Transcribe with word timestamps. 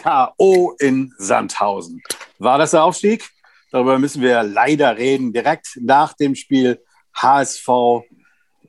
K.O. 0.00 0.72
in 0.78 1.12
Sandhausen. 1.18 2.02
War 2.38 2.56
das 2.56 2.70
der 2.70 2.84
Aufstieg? 2.84 3.28
Darüber 3.70 3.98
müssen 3.98 4.22
wir 4.22 4.42
leider 4.42 4.96
reden. 4.96 5.30
Direkt 5.34 5.78
nach 5.78 6.14
dem 6.14 6.34
Spiel 6.34 6.82
HSV 7.14 7.68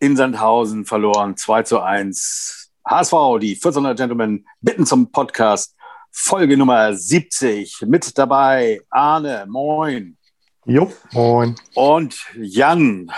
in 0.02 0.17
Sandhausen 0.17 0.86
verloren 0.86 1.38
2 1.38 1.63
zu 1.63 1.79
1. 1.79 2.71
HSV, 2.86 3.13
die 3.39 3.54
1400 3.54 3.97
Gentlemen, 3.97 4.46
bitten 4.59 4.86
zum 4.86 5.09
Podcast. 5.09 5.74
Folge 6.12 6.58
Nummer 6.58 6.94
70. 6.94 7.84
Mit 7.88 8.18
dabei 8.18 8.82
Arne, 8.90 9.46
moin. 9.48 10.18
Jo, 10.66 10.92
moin. 11.13 11.56
Und 11.76 12.18
Jan, 12.36 13.10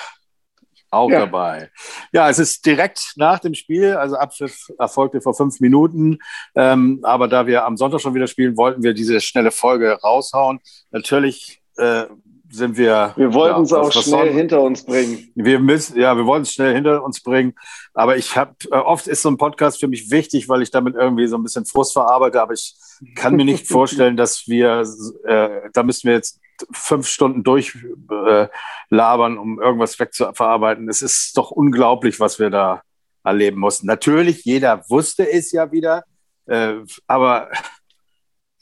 auch 0.93 1.09
ja. 1.09 1.19
dabei. 1.19 1.69
Ja, 2.11 2.29
es 2.29 2.39
ist 2.39 2.65
direkt 2.65 3.13
nach 3.15 3.39
dem 3.39 3.53
Spiel, 3.53 3.93
also 3.93 4.15
Abpfiff 4.15 4.69
erfolgte 4.77 5.21
vor 5.21 5.33
fünf 5.33 5.59
Minuten. 5.59 6.19
Ähm, 6.55 6.99
aber 7.03 7.27
da 7.27 7.47
wir 7.47 7.65
am 7.65 7.77
Sonntag 7.77 8.01
schon 8.01 8.13
wieder 8.13 8.27
spielen, 8.27 8.57
wollten 8.57 8.83
wir 8.83 8.93
diese 8.93 9.19
schnelle 9.21 9.51
Folge 9.51 9.99
raushauen. 10.01 10.59
Natürlich 10.91 11.61
äh, 11.77 12.05
sind 12.53 12.77
wir. 12.77 13.13
Wir 13.15 13.33
wollten 13.33 13.57
ja, 13.57 13.61
es 13.63 13.73
auch 13.73 13.91
schnell 13.91 14.03
soll. 14.03 14.29
hinter 14.31 14.61
uns 14.61 14.85
bringen. 14.85 15.31
Wir 15.35 15.59
müssen, 15.59 15.99
ja, 15.99 16.15
wir 16.15 16.25
wollen 16.25 16.43
es 16.43 16.53
schnell 16.53 16.73
hinter 16.73 17.03
uns 17.03 17.21
bringen. 17.21 17.55
Aber 17.93 18.15
ich 18.15 18.35
habe, 18.37 18.53
äh, 18.71 18.75
oft 18.75 19.07
ist 19.07 19.23
so 19.23 19.29
ein 19.29 19.37
Podcast 19.37 19.79
für 19.79 19.87
mich 19.87 20.11
wichtig, 20.11 20.47
weil 20.49 20.61
ich 20.61 20.69
damit 20.69 20.95
irgendwie 20.95 21.27
so 21.27 21.35
ein 21.35 21.43
bisschen 21.43 21.65
Frust 21.65 21.93
verarbeite. 21.93 22.41
Aber 22.41 22.53
ich 22.53 22.75
kann 23.15 23.35
mir 23.35 23.45
nicht 23.45 23.67
vorstellen, 23.71 24.17
dass 24.17 24.47
wir, 24.47 24.83
äh, 25.25 25.69
da 25.73 25.83
müssen 25.83 26.07
wir 26.07 26.13
jetzt 26.13 26.39
fünf 26.71 27.07
Stunden 27.07 27.43
durchlabern, 27.43 29.35
äh, 29.35 29.39
um 29.39 29.61
irgendwas 29.61 29.99
wegzuverarbeiten. 29.99 30.89
Es 30.89 31.01
ist 31.01 31.37
doch 31.37 31.51
unglaublich, 31.51 32.19
was 32.19 32.39
wir 32.39 32.49
da 32.49 32.81
erleben 33.23 33.59
mussten. 33.59 33.87
Natürlich, 33.87 34.43
jeder 34.45 34.83
wusste 34.89 35.29
es 35.31 35.51
ja 35.51 35.71
wieder, 35.71 36.03
äh, 36.45 36.75
aber 37.07 37.49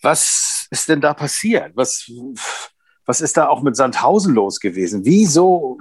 was 0.02 0.68
ist 0.70 0.90
denn 0.90 1.02
da 1.02 1.14
passiert? 1.14 1.72
Was, 1.76 2.10
was 3.06 3.22
ist 3.22 3.38
da 3.38 3.48
auch 3.48 3.62
mit 3.62 3.76
Sandhausen 3.76 4.34
los 4.34 4.60
gewesen? 4.60 5.06
Wieso 5.06 5.80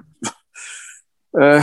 äh, 1.32 1.62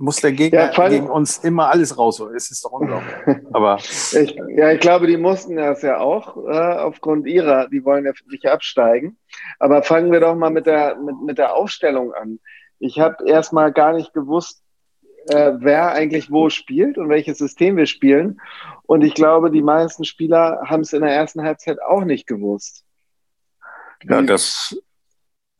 muss 0.00 0.16
der 0.16 0.32
Gegner 0.32 0.72
ja, 0.72 0.88
gegen 0.88 1.10
uns 1.10 1.38
immer 1.38 1.68
alles 1.68 1.98
rausholen? 1.98 2.34
Es 2.34 2.50
ist 2.50 2.64
doch 2.64 2.72
unglaublich. 2.72 3.12
Aber 3.52 3.76
ich, 3.76 4.34
ja, 4.56 4.72
ich 4.72 4.80
glaube, 4.80 5.06
die 5.06 5.18
mussten 5.18 5.56
das 5.56 5.82
ja 5.82 5.98
auch 5.98 6.38
äh, 6.38 6.78
aufgrund 6.78 7.26
ihrer, 7.26 7.68
die 7.68 7.84
wollen 7.84 8.06
ja 8.06 8.12
nicht 8.30 8.46
absteigen. 8.46 9.18
Aber 9.58 9.82
fangen 9.82 10.10
wir 10.10 10.20
doch 10.20 10.34
mal 10.34 10.50
mit 10.50 10.64
der, 10.64 10.96
mit, 10.96 11.20
mit 11.20 11.38
der 11.38 11.54
Aufstellung 11.54 12.14
an. 12.14 12.40
Ich 12.78 12.98
habe 12.98 13.28
erstmal 13.28 13.72
gar 13.72 13.92
nicht 13.92 14.14
gewusst, 14.14 14.62
äh, 15.28 15.52
wer 15.58 15.92
eigentlich 15.92 16.30
wo 16.30 16.48
spielt 16.48 16.96
und 16.96 17.10
welches 17.10 17.36
System 17.36 17.76
wir 17.76 17.86
spielen. 17.86 18.40
Und 18.84 19.02
ich 19.02 19.12
glaube, 19.12 19.50
die 19.50 19.62
meisten 19.62 20.04
Spieler 20.04 20.62
haben 20.64 20.80
es 20.80 20.94
in 20.94 21.02
der 21.02 21.12
ersten 21.12 21.42
Halbzeit 21.42 21.80
auch 21.82 22.04
nicht 22.04 22.26
gewusst. 22.26 22.86
Ja, 24.04 24.22
das, 24.22 24.74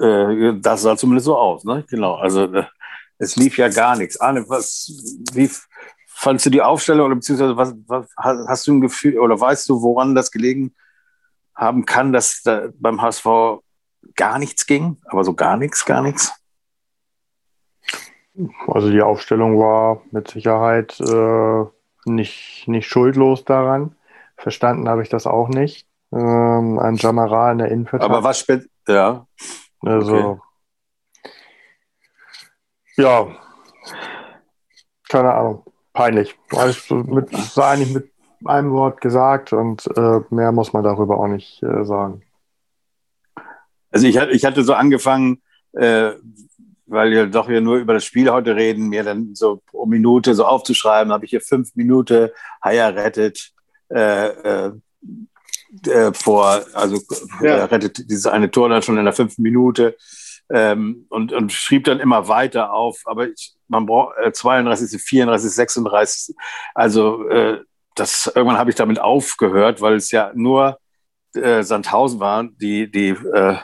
äh, 0.00 0.55
das 0.61 0.80
sah 0.80 0.96
zumindest 0.96 1.27
so 1.27 1.36
aus, 1.36 1.64
ne? 1.64 1.84
Genau. 1.91 2.14
Also 2.14 2.44
äh, 2.44 2.64
es 3.20 3.36
lief 3.36 3.58
ja 3.58 3.68
gar 3.68 3.96
nichts. 3.96 4.18
Arne, 4.18 4.48
was, 4.48 4.90
wie 5.34 5.50
fandst 6.06 6.46
du 6.46 6.50
die 6.50 6.62
Aufstellung 6.62 7.06
oder 7.06 7.14
beziehungsweise 7.14 7.56
was, 7.56 7.74
was, 7.86 8.06
hast 8.16 8.66
du 8.66 8.72
ein 8.72 8.80
Gefühl 8.80 9.18
oder 9.18 9.38
weißt 9.38 9.68
du, 9.68 9.82
woran 9.82 10.14
das 10.14 10.30
gelegen 10.30 10.74
haben 11.54 11.84
kann, 11.84 12.12
dass 12.12 12.42
da 12.42 12.68
beim 12.74 13.00
HSV 13.00 13.27
gar 14.16 14.38
nichts 14.38 14.66
ging? 14.66 14.96
Aber 15.04 15.22
so 15.22 15.34
gar 15.34 15.58
nichts, 15.58 15.84
gar 15.84 16.02
nichts? 16.02 16.32
Also 18.66 18.90
die 18.90 19.02
Aufstellung 19.02 19.58
war 19.58 20.00
mit 20.10 20.28
Sicherheit 20.28 20.98
äh, 21.00 21.64
nicht, 22.06 22.64
nicht 22.66 22.88
schuldlos 22.88 23.44
daran. 23.44 23.96
Verstanden 24.36 24.88
habe 24.88 25.02
ich 25.02 25.10
das 25.10 25.27
auch 25.27 25.48
nicht. 25.48 25.86
Ähm, 26.10 26.78
ein 26.78 26.96
Jamara 26.96 27.52
in 27.52 27.58
der 27.58 27.68
Innenverteidigung. 27.68 28.16
Aber 28.16 28.27
was 28.27 28.40
spät, 28.40 28.66
ja. 28.88 29.27
Also, 29.80 30.16
okay. 30.16 30.40
Ja, 33.00 33.28
keine 35.08 35.34
Ahnung, 35.34 35.64
peinlich. 35.92 36.36
Also 36.50 36.96
mit, 36.96 37.33
war 37.56 37.70
eigentlich 37.70 37.94
mit 37.94 38.11
einem 38.44 38.72
Wort 38.72 39.00
gesagt 39.00 39.52
und 39.52 39.86
äh, 39.96 40.20
mehr 40.30 40.52
muss 40.52 40.72
man 40.72 40.84
darüber 40.84 41.18
auch 41.18 41.27
nicht 41.27 41.62
äh, 41.62 41.84
sagen. 41.84 42.22
Also 43.90 44.06
ich, 44.06 44.16
ich 44.16 44.44
hatte 44.44 44.62
so 44.62 44.74
angefangen, 44.74 45.42
äh, 45.72 46.12
weil 46.86 47.10
wir 47.10 47.27
doch 47.27 47.48
hier 47.48 47.60
nur 47.60 47.77
über 47.77 47.94
das 47.94 48.05
Spiel 48.05 48.30
heute 48.30 48.56
reden, 48.56 48.89
mir 48.89 49.05
dann 49.05 49.34
so 49.34 49.62
pro 49.66 49.86
Minute 49.86 50.34
so 50.34 50.44
aufzuschreiben, 50.44 51.12
habe 51.12 51.24
ich 51.24 51.30
hier 51.30 51.40
fünf 51.40 51.74
Minuten 51.77 52.30
Haier 52.62 52.94
rettet, 52.94 53.52
äh, 53.89 54.28
äh, 54.28 54.72
äh, 55.86 56.12
vor, 56.12 56.62
also 56.74 57.00
ja. 57.42 57.64
rettet 57.66 58.10
dieses 58.10 58.27
eine 58.27 58.50
Tor 58.50 58.68
dann 58.68 58.83
schon 58.83 58.98
in 58.98 59.05
der 59.05 59.14
fünften 59.14 59.42
Minute 59.42 59.96
ähm, 60.50 61.06
und, 61.08 61.33
und 61.33 61.52
schrieb 61.52 61.84
dann 61.84 62.00
immer 62.00 62.28
weiter 62.28 62.72
auf. 62.72 63.02
Aber 63.05 63.28
ich, 63.28 63.55
man 63.68 63.86
braucht 63.86 64.16
äh, 64.18 64.33
32, 64.33 65.00
34, 65.00 65.50
36. 65.50 66.36
Also 66.74 67.28
äh, 67.28 67.61
das 67.94 68.30
irgendwann 68.34 68.58
habe 68.58 68.70
ich 68.70 68.77
damit 68.77 68.98
aufgehört, 68.98 69.80
weil 69.80 69.94
es 69.94 70.10
ja 70.10 70.33
nur 70.34 70.78
äh, 71.34 71.62
Sandhausen 71.62 72.20
waren, 72.20 72.56
die 72.58 72.90
die 72.90 73.10
äh, 73.10 73.56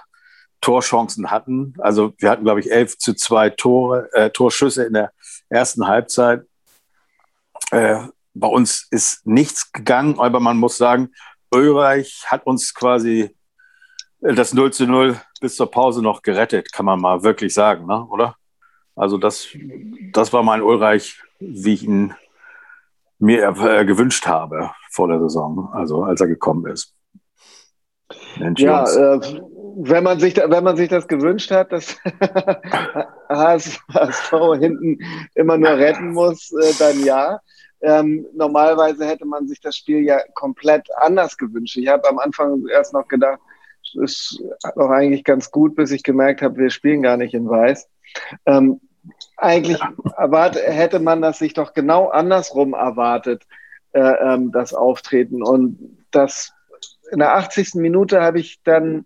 Torchancen 0.61 1.31
hatten. 1.31 1.75
Also 1.79 2.13
wir 2.19 2.31
hatten, 2.31 2.45
glaube 2.45 2.61
ich, 2.61 2.71
11 2.71 2.99
zu 2.99 3.15
2 3.15 3.51
Tore, 3.51 4.09
äh, 4.13 4.31
Torschüsse 4.31 4.85
in 4.85 4.95
der 4.95 5.13
ersten 5.49 5.87
Halbzeit. 5.87 6.45
Äh, 7.71 8.09
bei 8.35 8.49
uns 8.49 8.87
ist 8.91 9.27
nichts 9.27 9.73
gegangen, 9.73 10.19
aber 10.19 10.41
man 10.41 10.57
muss 10.57 10.77
sagen, 10.77 11.11
Ulreich 11.51 12.25
hat 12.27 12.47
uns 12.47 12.75
quasi 12.75 13.36
das 14.21 14.55
0 14.55 14.73
zu 14.73 14.87
0 14.87 15.21
bis 15.41 15.57
zur 15.57 15.71
Pause 15.71 16.03
noch 16.03 16.23
gerettet, 16.23 16.73
kann 16.73 16.87
man 16.87 17.01
mal 17.01 17.23
wirklich 17.23 17.55
sagen, 17.55 17.87
ne? 17.87 18.07
oder? 18.07 18.37
Also 18.95 19.19
das, 19.19 19.49
das 20.13 20.33
war 20.33 20.43
mein 20.43 20.63
Ulreich, 20.63 21.23
wie 21.39 21.75
ich 21.75 21.83
ihn 21.83 22.15
mir 23.19 23.55
äh, 23.59 23.85
gewünscht 23.85 24.27
habe 24.27 24.71
vor 24.91 25.09
der 25.09 25.21
Saison, 25.21 25.71
also 25.73 26.05
als 26.05 26.21
er 26.21 26.27
gekommen 26.27 26.67
ist. 26.71 26.95
Mensch, 28.39 28.61
ja, 28.61 28.85
äh, 28.85 29.21
wenn, 29.77 30.05
man 30.05 30.21
sich, 30.21 30.37
wenn 30.37 30.65
man 30.65 30.77
sich 30.77 30.89
das 30.89 31.09
gewünscht 31.09 31.51
hat, 31.51 31.73
dass 31.73 31.97
HSV 33.29 34.31
hinten 34.59 34.99
immer 35.35 35.59
nur 35.59 35.71
retten 35.71 36.13
muss, 36.13 36.53
äh, 36.53 36.73
dann 36.79 37.05
ja. 37.05 37.41
Ähm, 37.83 38.27
normalerweise 38.33 39.07
hätte 39.07 39.27
man 39.27 39.47
sich 39.47 39.61
das 39.61 39.77
Spiel 39.77 40.03
ja 40.03 40.19
komplett 40.35 40.89
anders 40.97 41.37
gewünscht. 41.37 41.77
Ich 41.77 41.89
habe 41.89 42.09
am 42.09 42.19
Anfang 42.19 42.67
erst 42.69 42.95
noch 42.95 43.07
gedacht, 43.07 43.39
ist 43.95 44.43
doch 44.75 44.91
eigentlich 44.91 45.25
ganz 45.25 45.51
gut, 45.51 45.77
bis 45.77 45.91
ich 45.91 46.03
gemerkt 46.03 46.43
habe, 46.43 46.57
wir 46.57 46.71
spielen 46.71 47.03
gar 47.03 47.17
nicht 47.17 47.35
in 47.35 47.49
Weiß. 47.49 47.89
Ähm, 48.47 48.81
eigentlich 49.37 49.79
erwart, 50.17 50.57
hätte 50.57 50.99
man 50.99 51.23
das 51.23 51.39
sich 51.39 51.55
doch 51.55 51.75
genau 51.75 52.09
andersrum 52.09 52.75
erwartet, 52.75 53.45
äh, 53.93 54.01
ähm, 54.01 54.53
das 54.53 54.75
Auftreten. 54.75 55.43
Und 55.43 55.99
das 56.11 56.53
in 57.13 57.19
der 57.19 57.35
80. 57.35 57.75
Minute 57.75 58.21
habe 58.21 58.41
ich 58.41 58.61
dann, 58.65 59.05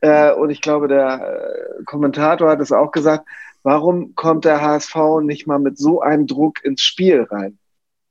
äh, 0.00 0.32
und 0.32 0.50
ich 0.50 0.60
glaube, 0.60 0.88
der 0.88 1.76
äh, 1.78 1.84
Kommentator 1.84 2.50
hat 2.50 2.60
es 2.60 2.72
auch 2.72 2.90
gesagt, 2.90 3.26
warum 3.62 4.14
kommt 4.14 4.44
der 4.44 4.60
HSV 4.60 4.96
nicht 5.22 5.46
mal 5.46 5.58
mit 5.58 5.78
so 5.78 6.00
einem 6.00 6.26
Druck 6.26 6.64
ins 6.64 6.82
Spiel 6.82 7.26
rein? 7.30 7.58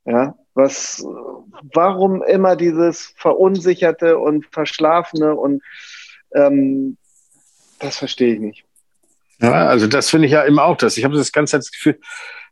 Ja, 0.04 0.36
was, 0.54 1.04
warum 1.72 2.22
immer 2.22 2.56
dieses 2.56 3.14
Verunsicherte 3.16 4.18
und 4.18 4.46
Verschlafene 4.52 5.34
und 5.34 5.62
ähm, 6.34 6.96
das 7.78 7.98
verstehe 7.98 8.34
ich 8.34 8.40
nicht. 8.40 8.64
Ja, 9.40 9.66
also 9.66 9.86
das 9.86 10.10
finde 10.10 10.26
ich 10.26 10.32
ja 10.32 10.42
immer 10.42 10.64
auch 10.64 10.76
das. 10.76 10.96
Ich 10.96 11.04
habe 11.04 11.16
das 11.16 11.32
ganze 11.32 11.52
Zeit 11.52 11.60
das 11.60 11.72
Gefühl, 11.72 11.98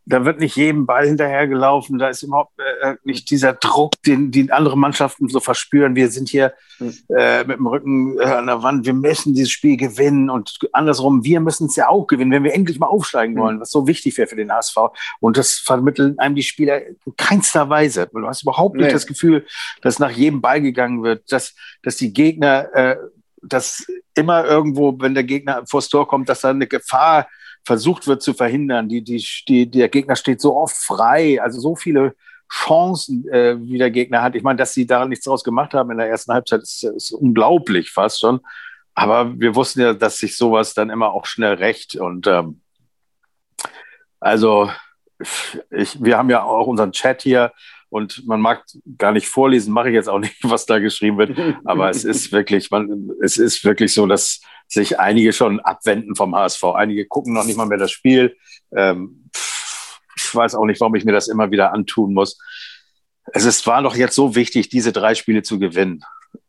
da 0.05 0.25
wird 0.25 0.41
nicht 0.41 0.57
jedem 0.57 0.85
Ball 0.85 1.07
hinterhergelaufen, 1.07 1.99
da 1.99 2.09
ist 2.09 2.23
überhaupt 2.23 2.59
äh, 2.59 2.97
nicht 3.05 3.31
dieser 3.31 3.53
Druck, 3.53 3.93
den, 4.05 4.33
den 4.33 4.51
andere 4.51 4.77
Mannschaften 4.77 5.29
so 5.29 5.39
verspüren. 5.39 5.95
Wir 5.95 6.11
sind 6.11 6.29
hier 6.29 6.55
hm. 6.79 6.93
äh, 7.17 7.45
mit 7.45 7.59
dem 7.59 7.67
Rücken 7.69 8.19
äh, 8.19 8.25
an 8.25 8.47
der 8.47 8.63
Wand, 8.65 8.85
wir 8.85 8.95
müssen 8.95 9.35
dieses 9.35 9.53
Spiel 9.53 9.77
gewinnen 9.77 10.29
und 10.29 10.59
andersrum, 10.73 11.25
wir 11.25 11.39
müssen 11.39 11.67
es 11.69 11.77
ja 11.77 11.89
auch 11.89 12.07
gewinnen, 12.09 12.33
wenn 12.33 12.43
wir 12.43 12.53
endlich 12.53 12.81
mal 12.81 12.89
aufsteigen 12.89 13.37
wollen, 13.37 13.61
was 13.61 13.71
so 13.71 13.87
wichtig 13.87 14.19
wäre 14.19 14.27
für 14.27 14.37
den 14.37 14.53
HSV. 14.53 14.77
Und 15.21 15.37
das 15.37 15.55
vermitteln 15.55 16.19
einem 16.19 16.35
die 16.35 16.43
Spieler 16.43 16.85
in 16.85 16.97
keinster 17.17 17.69
Weise. 17.69 18.09
Du 18.13 18.27
hast 18.27 18.43
überhaupt 18.43 18.75
nicht 18.75 18.87
nee. 18.87 18.93
das 18.93 19.07
Gefühl, 19.07 19.47
dass 19.83 20.01
nach 20.01 20.11
jedem 20.11 20.41
Ball 20.41 20.61
gegangen 20.61 21.05
wird, 21.05 21.31
dass, 21.31 21.55
dass 21.85 21.97
die 21.97 22.13
Gegner, 22.13 22.75
äh, 22.75 22.97
dass 23.43 23.87
immer 24.15 24.45
irgendwo, 24.45 24.95
wenn 25.01 25.15
der 25.15 25.25
Gegner 25.25 25.65
vors 25.67 25.89
Tor 25.89 26.07
kommt, 26.07 26.29
dass 26.29 26.43
da 26.43 26.51
eine 26.51 26.67
Gefahr 26.67 27.29
versucht 27.65 28.07
wird 28.07 28.23
zu 28.23 28.35
verhindern. 28.35 28.89
Die, 28.89 29.03
die, 29.03 29.25
die, 29.49 29.71
der 29.71 29.89
Gegner 29.89 30.17
steht 30.17 30.41
so 30.41 30.57
oft 30.57 30.77
frei, 30.77 31.41
also 31.41 31.61
so 31.61 31.77
viele 31.77 32.15
Chancen, 32.51 33.27
äh, 33.29 33.57
wie 33.61 33.79
der 33.79 33.91
Gegner 33.91 34.23
hat. 34.23 34.35
Ich 34.35 34.43
meine, 34.43 34.59
dass 34.59 34.75
sie 34.75 34.87
da 34.87 35.07
nichts 35.07 35.25
draus 35.25 35.43
gemacht 35.43 35.73
haben 35.75 35.91
in 35.91 35.99
der 35.99 36.09
ersten 36.09 36.33
Halbzeit, 36.33 36.63
ist, 36.63 36.85
ist 36.85 37.13
unglaublich 37.13 37.91
fast 37.91 38.21
schon. 38.21 38.41
Aber 38.95 39.39
wir 39.41 39.55
wussten 39.55 39.81
ja, 39.81 39.95
dass 39.95 40.19
sich 40.19 40.37
sowas 40.37 40.75
dann 40.75 40.91
immer 40.91 41.13
auch 41.13 41.25
schnell 41.25 41.55
rächt. 41.55 41.97
Und 41.97 42.27
ähm, 42.27 42.61
also 44.21 44.71
ich, 45.71 46.03
wir 46.03 46.19
haben 46.19 46.31
ja 46.31 46.43
auch 46.43 46.67
unseren 46.67 46.93
Chat 46.93 47.23
hier 47.23 47.53
Und 47.93 48.27
man 48.27 48.41
mag 48.41 48.65
gar 48.97 49.13
nicht 49.13 49.29
vorlesen, 49.29 49.75
mache 49.75 49.91
ich 49.91 49.95
jetzt 49.95 50.09
auch 50.09 50.19
nicht, 50.19 50.37
was 50.43 50.65
da 50.65 50.79
geschrieben 50.79 51.19
wird. 51.19 51.39
Aber 51.67 51.91
es 51.91 52.05
ist 52.05 52.33
wirklich, 52.33 52.71
man, 52.71 53.11
es 53.23 53.37
ist 53.37 53.65
wirklich 53.67 53.93
so, 53.93 54.07
dass 54.07 54.41
sich 54.67 54.99
einige 54.99 55.35
schon 55.35 55.61
abwenden 55.61 56.17
vom 56.17 56.35
HSV. 56.35 56.65
Einige 56.75 57.05
gucken 57.07 57.35
noch 57.35 57.45
nicht 57.45 57.59
mal 57.59 57.67
mehr 57.67 57.77
das 57.77 57.91
Spiel. 57.91 58.35
Ähm, 58.75 59.29
ich 60.17 60.35
weiß 60.35 60.55
auch 60.55 60.65
nicht, 60.65 60.81
warum 60.81 60.95
ich 60.95 61.05
mir 61.05 61.13
das 61.13 61.29
immer 61.29 61.51
wieder 61.51 61.75
antun 61.75 62.15
muss. 62.15 62.39
Es 63.27 63.45
ist, 63.45 63.67
war 63.67 63.83
doch 63.83 63.95
jetzt 63.95 64.15
so 64.15 64.35
wichtig, 64.35 64.71
diese 64.71 64.93
drei 64.93 65.15
Spiele 65.15 65.43
zu 65.43 65.59
gewinnen. 65.59 66.03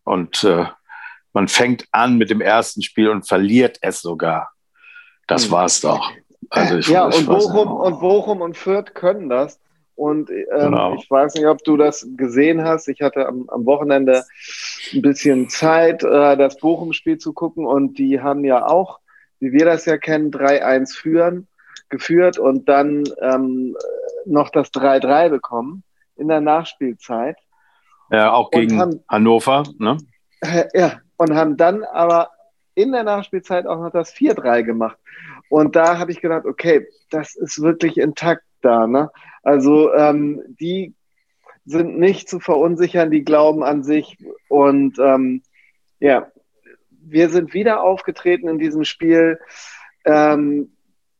Und 0.06 0.46
äh, 0.46 0.68
man 1.34 1.50
fängt 1.50 1.88
an 1.92 2.18
mit 2.18 2.30
dem 2.30 2.40
ersten 2.40 2.84
Spiel 2.84 3.10
und 3.10 3.28
verliert 3.28 3.80
es 3.82 4.00
sogar. 4.00 4.54
Das 5.28 5.46
hm. 5.46 5.52
war's 5.52 5.82
doch. 5.82 6.10
Also 6.50 6.78
ich, 6.78 6.88
ja, 6.88 7.04
und 7.04 7.26
Bochum, 7.26 7.68
und 7.70 8.00
Bochum 8.00 8.40
und 8.40 8.56
Fürth 8.56 8.94
können 8.94 9.28
das. 9.28 9.60
Und 9.96 10.30
ähm, 10.30 10.46
genau. 10.52 10.96
ich 10.96 11.10
weiß 11.10 11.36
nicht, 11.36 11.46
ob 11.46 11.64
du 11.64 11.78
das 11.78 12.08
gesehen 12.18 12.64
hast. 12.64 12.88
Ich 12.88 13.02
hatte 13.02 13.28
am, 13.28 13.48
am 13.50 13.66
Wochenende 13.66 14.24
ein 14.94 15.02
bisschen 15.02 15.50
Zeit, 15.50 16.04
äh, 16.04 16.36
das 16.36 16.58
Bochum-Spiel 16.58 17.18
zu 17.18 17.34
gucken. 17.34 17.66
Und 17.66 17.98
die 17.98 18.22
haben 18.22 18.44
ja 18.44 18.66
auch, 18.66 19.00
wie 19.40 19.52
wir 19.52 19.66
das 19.66 19.86
ja 19.86 19.98
kennen, 19.98 20.32
3-1 20.32 20.96
führen, 20.96 21.48
geführt 21.90 22.40
und 22.40 22.68
dann 22.70 23.04
ähm, 23.22 23.76
noch 24.26 24.50
das 24.50 24.74
3-3 24.74 25.30
bekommen 25.30 25.84
in 26.16 26.28
der 26.28 26.42
Nachspielzeit. 26.42 27.38
Ja, 28.12 28.34
auch 28.34 28.52
gegen 28.52 28.80
haben, 28.80 29.04
Hannover, 29.08 29.64
ne? 29.78 29.98
Äh, 30.42 30.66
ja, 30.74 31.02
und 31.18 31.36
haben 31.36 31.58
dann 31.58 31.84
aber 31.84 32.30
in 32.76 32.92
der 32.92 33.04
Nachspielzeit 33.04 33.68
auch 33.68 33.80
noch 33.80 33.92
das 33.92 34.14
4-3 34.14 34.64
gemacht. 34.64 34.98
Und 35.50 35.76
da 35.76 36.00
habe 36.00 36.12
ich 36.12 36.22
gedacht, 36.22 36.46
okay, 36.46 36.88
das 37.10 37.36
ist 37.36 37.62
wirklich 37.62 37.98
intakt 37.98 38.44
da. 38.62 38.88
Ne? 38.88 39.12
Also 39.44 39.94
ähm, 39.94 40.42
die 40.60 40.94
sind 41.66 41.98
nicht 42.00 42.28
zu 42.28 42.40
verunsichern, 42.40 43.12
die 43.12 43.24
glauben 43.24 43.64
an 43.64 43.84
sich. 43.84 44.18
Und 44.50 44.98
ähm, 45.00 45.44
ja, 46.00 46.32
wir 46.90 47.30
sind 47.30 47.54
wieder 47.54 47.84
aufgetreten 47.84 48.48
in 48.48 48.58
diesem 48.58 48.84
Spiel 48.84 49.40
ähm, 50.06 50.74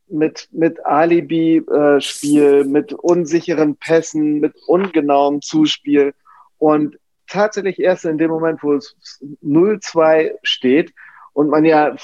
mit, 0.08 0.48
mit 0.52 0.84
Alibi-Spiel, 0.84 2.60
äh, 2.60 2.64
mit 2.64 2.92
unsicheren 2.92 3.76
Pässen, 3.76 4.40
mit 4.40 4.54
ungenauem 4.66 5.40
Zuspiel. 5.40 6.14
Und 6.58 6.98
tatsächlich 7.26 7.78
erst 7.78 8.04
in 8.04 8.18
dem 8.18 8.30
Moment, 8.30 8.62
wo 8.62 8.74
es 8.74 8.96
0-2 9.42 10.32
steht 10.42 10.92
und 11.32 11.48
man 11.48 11.64
ja 11.64 11.96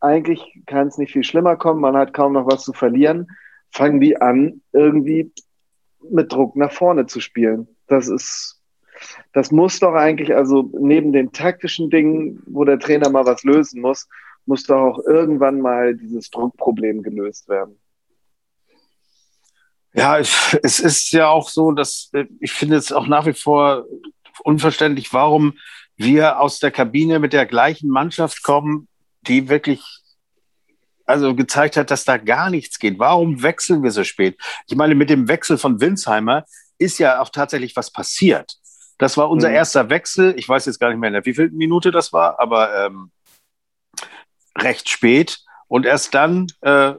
eigentlich 0.00 0.60
kann 0.66 0.88
es 0.88 0.98
nicht 0.98 1.12
viel 1.12 1.22
schlimmer 1.22 1.56
kommen, 1.56 1.80
man 1.80 1.96
hat 1.96 2.12
kaum 2.12 2.32
noch 2.32 2.46
was 2.46 2.64
zu 2.64 2.72
verlieren, 2.72 3.28
fangen 3.72 4.00
die 4.00 4.20
an, 4.20 4.60
irgendwie 4.72 5.32
mit 6.08 6.32
Druck 6.32 6.56
nach 6.56 6.72
vorne 6.72 7.06
zu 7.06 7.20
spielen. 7.20 7.66
Das 7.86 8.08
ist, 8.08 8.60
das 9.32 9.50
muss 9.50 9.80
doch 9.80 9.94
eigentlich, 9.94 10.34
also 10.34 10.70
neben 10.78 11.12
den 11.12 11.32
taktischen 11.32 11.90
Dingen, 11.90 12.42
wo 12.46 12.64
der 12.64 12.78
Trainer 12.78 13.10
mal 13.10 13.26
was 13.26 13.42
lösen 13.42 13.80
muss, 13.80 14.08
muss 14.46 14.64
doch 14.64 14.76
auch 14.76 14.98
irgendwann 15.06 15.60
mal 15.60 15.96
dieses 15.96 16.30
Druckproblem 16.30 17.02
gelöst 17.02 17.48
werden. 17.48 17.78
Ja, 19.94 20.18
es 20.18 20.80
ist 20.80 21.12
ja 21.12 21.28
auch 21.28 21.48
so, 21.48 21.72
dass 21.72 22.10
äh, 22.12 22.24
ich 22.40 22.52
finde 22.52 22.76
es 22.76 22.92
auch 22.92 23.06
nach 23.06 23.26
wie 23.26 23.34
vor 23.34 23.84
unverständlich, 24.42 25.12
warum 25.12 25.58
wir 25.96 26.40
aus 26.40 26.58
der 26.58 26.70
Kabine 26.70 27.18
mit 27.18 27.32
der 27.32 27.46
gleichen 27.46 27.90
Mannschaft 27.90 28.42
kommen, 28.42 28.88
die 29.22 29.48
wirklich 29.48 29.82
also 31.06 31.34
gezeigt 31.34 31.76
hat, 31.76 31.90
dass 31.90 32.04
da 32.04 32.16
gar 32.16 32.50
nichts 32.50 32.78
geht. 32.78 32.98
Warum 32.98 33.42
wechseln 33.42 33.82
wir 33.82 33.90
so 33.90 34.04
spät? 34.04 34.38
Ich 34.66 34.76
meine, 34.76 34.94
mit 34.94 35.10
dem 35.10 35.28
Wechsel 35.28 35.58
von 35.58 35.80
Winsheimer 35.80 36.44
ist 36.78 36.98
ja 36.98 37.20
auch 37.20 37.30
tatsächlich 37.30 37.76
was 37.76 37.90
passiert. 37.90 38.56
Das 38.98 39.16
war 39.16 39.30
unser 39.30 39.48
mhm. 39.48 39.54
erster 39.54 39.90
Wechsel. 39.90 40.34
Ich 40.38 40.48
weiß 40.48 40.66
jetzt 40.66 40.78
gar 40.78 40.90
nicht 40.90 40.98
mehr, 40.98 41.08
in 41.08 41.14
der 41.14 41.26
wievielten 41.26 41.56
Minute 41.56 41.90
das 41.90 42.12
war, 42.12 42.38
aber 42.40 42.86
ähm, 42.86 43.10
recht 44.56 44.88
spät. 44.88 45.40
Und 45.68 45.86
erst 45.86 46.14
dann 46.14 46.46
äh, 46.60 46.94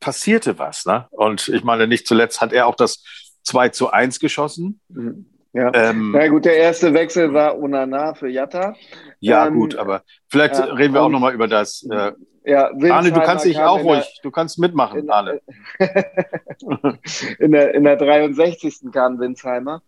passierte 0.00 0.58
was. 0.58 0.86
Ne? 0.86 1.06
Und 1.10 1.48
ich 1.48 1.64
meine, 1.64 1.86
nicht 1.86 2.06
zuletzt 2.06 2.40
hat 2.40 2.52
er 2.52 2.66
auch 2.66 2.74
das 2.74 3.04
2 3.44 3.70
zu 3.70 3.90
1 3.90 4.20
geschossen. 4.20 4.80
Mhm. 4.88 5.26
Ja. 5.54 5.70
Ähm, 5.74 6.12
Na 6.12 6.28
gut, 6.28 6.46
der 6.46 6.56
erste 6.56 6.94
Wechsel 6.94 7.34
war 7.34 7.58
Onana 7.58 8.14
für 8.14 8.28
Jatta. 8.28 8.74
Ja, 9.20 9.46
ähm, 9.46 9.54
gut, 9.54 9.74
aber 9.76 10.02
vielleicht 10.28 10.54
ja, 10.54 10.64
reden 10.64 10.94
wir 10.94 11.02
auch 11.02 11.10
nochmal 11.10 11.34
über 11.34 11.46
das. 11.46 11.86
Äh, 11.90 12.12
ja, 12.44 12.70
Arne, 12.90 13.12
du 13.12 13.20
kannst 13.20 13.44
dich 13.44 13.58
auch 13.58 13.82
ruhig, 13.82 14.04
der, 14.04 14.22
du 14.22 14.30
kannst 14.30 14.58
mitmachen, 14.58 15.00
in, 15.00 15.10
Arne. 15.10 15.40
in, 17.38 17.52
der, 17.52 17.74
in 17.74 17.84
der 17.84 17.96
63. 17.96 18.92
kam 18.92 19.18
Winsheimer. 19.18 19.82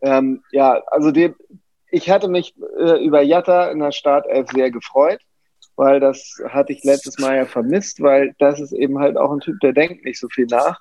Ähm, 0.00 0.42
ja, 0.50 0.82
also 0.88 1.10
die, 1.12 1.34
ich 1.90 2.10
hatte 2.10 2.28
mich 2.28 2.54
äh, 2.78 3.04
über 3.04 3.22
Jatta 3.22 3.70
in 3.70 3.78
der 3.78 3.92
Startelf 3.92 4.50
sehr 4.50 4.70
gefreut, 4.70 5.20
weil 5.76 6.00
das 6.00 6.40
hatte 6.48 6.72
ich 6.72 6.84
letztes 6.84 7.18
Mal 7.18 7.36
ja 7.36 7.44
vermisst, 7.46 8.00
weil 8.00 8.34
das 8.38 8.60
ist 8.60 8.72
eben 8.72 8.98
halt 8.98 9.16
auch 9.16 9.32
ein 9.32 9.40
Typ, 9.40 9.60
der 9.60 9.72
denkt 9.72 10.04
nicht 10.04 10.18
so 10.18 10.28
viel 10.28 10.46
nach. 10.46 10.80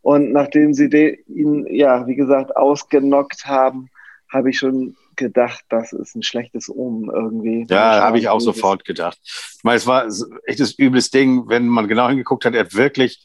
Und 0.00 0.32
nachdem 0.32 0.74
sie 0.74 0.88
ihn, 1.28 1.66
ja, 1.68 2.06
wie 2.06 2.16
gesagt, 2.16 2.56
ausgenockt 2.56 3.46
haben, 3.46 3.88
habe 4.28 4.50
ich 4.50 4.58
schon 4.58 4.96
gedacht, 5.16 5.64
das 5.68 5.92
ist 5.92 6.14
ein 6.14 6.22
schlechtes 6.22 6.68
Omen 6.68 7.10
irgendwie. 7.10 7.66
Ja, 7.68 8.02
habe 8.02 8.18
ich 8.18 8.28
auch 8.28 8.40
sofort 8.40 8.84
gedacht. 8.84 9.18
Ich 9.22 9.64
meine, 9.64 9.76
es 9.76 9.86
war 9.86 10.06
echt 10.44 10.60
das 10.60 10.78
übles 10.78 11.10
Ding, 11.10 11.48
wenn 11.48 11.68
man 11.68 11.88
genau 11.88 12.08
hingeguckt 12.08 12.44
hat, 12.44 12.54
er 12.54 12.64
hat 12.64 12.74
wirklich, 12.74 13.20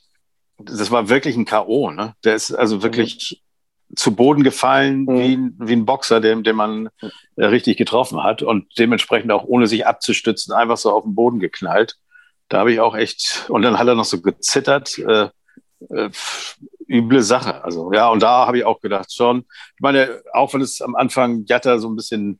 das 0.57 0.91
war 0.91 1.09
wirklich 1.09 1.35
ein 1.35 1.45
K.O., 1.45 1.91
ne? 1.91 2.15
Der 2.23 2.35
ist 2.35 2.51
also 2.51 2.83
wirklich 2.83 3.41
mhm. 3.89 3.95
zu 3.95 4.15
Boden 4.15 4.43
gefallen, 4.43 5.01
mhm. 5.01 5.19
wie, 5.19 5.35
ein, 5.35 5.55
wie 5.59 5.73
ein 5.73 5.85
Boxer, 5.85 6.19
den, 6.19 6.43
den 6.43 6.55
man 6.55 6.89
äh, 7.35 7.45
richtig 7.45 7.77
getroffen 7.77 8.23
hat 8.23 8.41
und 8.41 8.77
dementsprechend 8.77 9.31
auch 9.31 9.43
ohne 9.43 9.67
sich 9.67 9.85
abzustützen, 9.85 10.53
einfach 10.53 10.77
so 10.77 10.91
auf 10.91 11.03
den 11.03 11.15
Boden 11.15 11.39
geknallt. 11.39 11.97
Da 12.49 12.59
habe 12.59 12.71
ich 12.71 12.79
auch 12.79 12.95
echt, 12.95 13.45
und 13.49 13.61
dann 13.61 13.77
hat 13.77 13.87
er 13.87 13.95
noch 13.95 14.05
so 14.05 14.21
gezittert. 14.21 14.97
Äh, 14.99 15.29
äh, 15.89 16.09
üble 16.87 17.21
Sache. 17.21 17.63
Also 17.63 17.91
ja, 17.93 18.09
und 18.09 18.21
da 18.21 18.47
habe 18.47 18.59
ich 18.59 18.65
auch 18.65 18.81
gedacht, 18.81 19.13
schon, 19.13 19.39
ich 19.75 19.81
meine, 19.81 20.21
auch 20.33 20.53
wenn 20.53 20.61
es 20.61 20.81
am 20.81 20.95
Anfang 20.95 21.45
Jatta 21.45 21.79
so 21.79 21.89
ein 21.89 21.95
bisschen, 21.95 22.39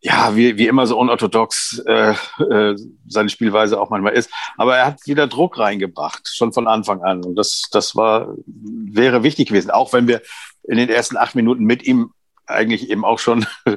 ja, 0.00 0.34
wie, 0.34 0.56
wie 0.56 0.66
immer 0.66 0.86
so 0.86 0.98
unorthodox 0.98 1.82
äh, 1.86 2.14
äh, 2.50 2.76
seine 3.06 3.28
Spielweise 3.28 3.80
auch 3.80 3.90
manchmal 3.90 4.14
ist, 4.14 4.30
aber 4.56 4.76
er 4.76 4.86
hat 4.86 5.06
wieder 5.06 5.26
Druck 5.26 5.58
reingebracht, 5.58 6.28
schon 6.32 6.52
von 6.52 6.66
Anfang 6.66 7.02
an. 7.02 7.24
Und 7.24 7.36
das, 7.36 7.68
das 7.70 7.94
war, 7.96 8.34
wäre 8.46 9.22
wichtig 9.22 9.48
gewesen, 9.48 9.70
auch 9.70 9.92
wenn 9.92 10.08
wir 10.08 10.22
in 10.64 10.78
den 10.78 10.88
ersten 10.88 11.16
acht 11.16 11.34
Minuten 11.34 11.64
mit 11.64 11.82
ihm 11.82 12.12
eigentlich 12.46 12.90
eben 12.90 13.04
auch 13.04 13.18
schon 13.18 13.46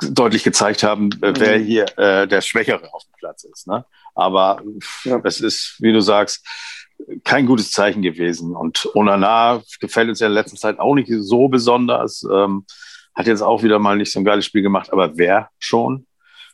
deutlich 0.00 0.44
gezeigt 0.44 0.82
haben, 0.82 1.10
äh, 1.22 1.32
wer 1.36 1.58
mhm. 1.58 1.64
hier 1.64 1.98
äh, 1.98 2.26
der 2.26 2.40
Schwächere 2.40 2.92
auf 2.94 3.04
dem 3.04 3.14
Platz 3.18 3.44
ist. 3.44 3.66
Ne? 3.66 3.84
Aber 4.14 4.62
ja. 5.04 5.20
es 5.24 5.40
ist, 5.40 5.76
wie 5.80 5.92
du 5.92 6.00
sagst, 6.00 6.46
kein 7.24 7.46
gutes 7.46 7.70
Zeichen 7.70 8.02
gewesen. 8.02 8.54
Und 8.54 8.88
Onana 8.94 9.62
gefällt 9.80 10.08
uns 10.08 10.20
ja 10.20 10.26
in 10.26 10.32
letzter 10.32 10.56
Zeit 10.56 10.78
auch 10.78 10.94
nicht 10.94 11.10
so 11.10 11.48
besonders. 11.48 12.26
Ähm, 12.30 12.64
hat 13.14 13.26
jetzt 13.26 13.42
auch 13.42 13.62
wieder 13.62 13.78
mal 13.78 13.96
nicht 13.96 14.12
so 14.12 14.20
ein 14.20 14.24
geiles 14.24 14.44
Spiel 14.44 14.62
gemacht, 14.62 14.92
aber 14.92 15.16
wer 15.16 15.50
schon? 15.58 16.06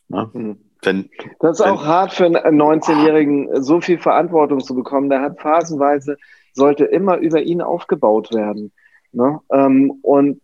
Ne? 0.07 0.29
Mhm. 0.33 0.57
Wenn, 0.81 1.09
das 1.39 1.59
ist 1.59 1.65
wenn, 1.65 1.71
auch 1.73 1.85
hart 1.85 2.13
für 2.13 2.25
einen 2.25 2.61
19-Jährigen, 2.61 3.63
so 3.63 3.81
viel 3.81 3.97
Verantwortung 3.97 4.59
zu 4.59 4.75
bekommen. 4.75 5.09
Der 5.09 5.21
hat 5.21 5.39
phasenweise, 5.39 6.17
sollte 6.53 6.85
immer 6.85 7.17
über 7.17 7.41
ihn 7.41 7.61
aufgebaut 7.61 8.33
werden. 8.33 8.71
Ne? 9.11 9.39
Ähm, 9.51 9.91
und 10.01 10.41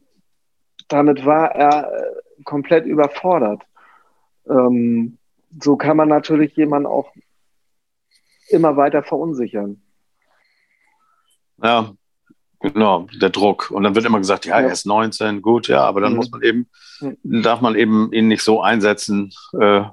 damit 0.87 1.25
war 1.25 1.53
er 1.55 1.91
äh, 1.91 2.43
komplett 2.43 2.85
überfordert. 2.85 3.61
Ähm, 4.49 5.17
so 5.61 5.75
kann 5.77 5.97
man 5.97 6.09
natürlich 6.09 6.55
jemanden 6.55 6.87
auch 6.87 7.11
immer 8.49 8.75
weiter 8.75 9.03
verunsichern. 9.03 9.81
Ja, 11.61 11.93
genau, 12.59 13.07
der 13.13 13.29
Druck. 13.29 13.71
Und 13.71 13.83
dann 13.83 13.95
wird 13.95 14.05
immer 14.05 14.19
gesagt, 14.19 14.45
ja, 14.45 14.59
ja. 14.59 14.67
er 14.67 14.73
ist 14.73 14.85
19, 14.85 15.41
gut, 15.41 15.67
ja, 15.67 15.83
aber 15.83 16.01
dann 16.01 16.13
mhm. 16.13 16.17
muss 16.17 16.31
man 16.31 16.41
eben, 16.41 16.67
darf 17.23 17.61
man 17.61 17.75
eben 17.75 18.11
ihn 18.13 18.27
nicht 18.27 18.43
so 18.43 18.61
einsetzen 18.61 19.33
äh, 19.59 19.83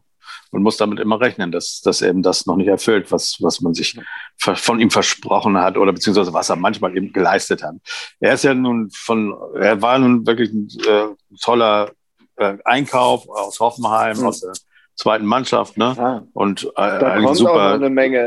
und 0.53 0.63
muss 0.63 0.77
damit 0.77 0.99
immer 1.01 1.21
rechnen, 1.21 1.53
dass, 1.53 1.81
dass 1.81 2.03
er 2.03 2.11
eben 2.11 2.23
das 2.23 2.47
noch 2.47 2.57
nicht 2.57 2.69
erfüllt, 2.69 3.13
was, 3.13 3.39
was 3.41 3.61
man 3.61 3.75
sich 3.75 3.99
von 4.37 4.81
ihm 4.81 4.91
versprochen 4.91 5.57
hat 5.59 5.77
oder 5.77 5.93
beziehungsweise 5.93 6.33
was 6.33 6.51
er 6.51 6.57
manchmal 6.57 6.97
eben 6.97 7.13
geleistet 7.13 7.63
hat. 7.63 7.75
Er 8.19 8.35
ist 8.35 8.45
ja 8.45 8.55
nun 8.55 8.91
von, 8.93 9.35
er 9.55 9.81
war 9.83 9.99
nun 9.99 10.27
wirklich 10.27 10.51
ein 10.53 10.69
äh, 10.87 11.07
toller 11.41 11.93
äh, 12.37 12.57
Einkauf 12.65 13.29
aus 13.29 13.61
Hoffenheim, 13.61 14.19
mhm. 14.19 14.27
aus 14.27 14.41
der 14.41 14.53
zweiten 14.97 15.25
Mannschaft, 15.25 15.79
ne? 15.79 15.97
Ah, 15.99 16.23
und 16.35 16.71
äh, 16.77 16.81
ein 16.81 17.35
super 17.35 17.81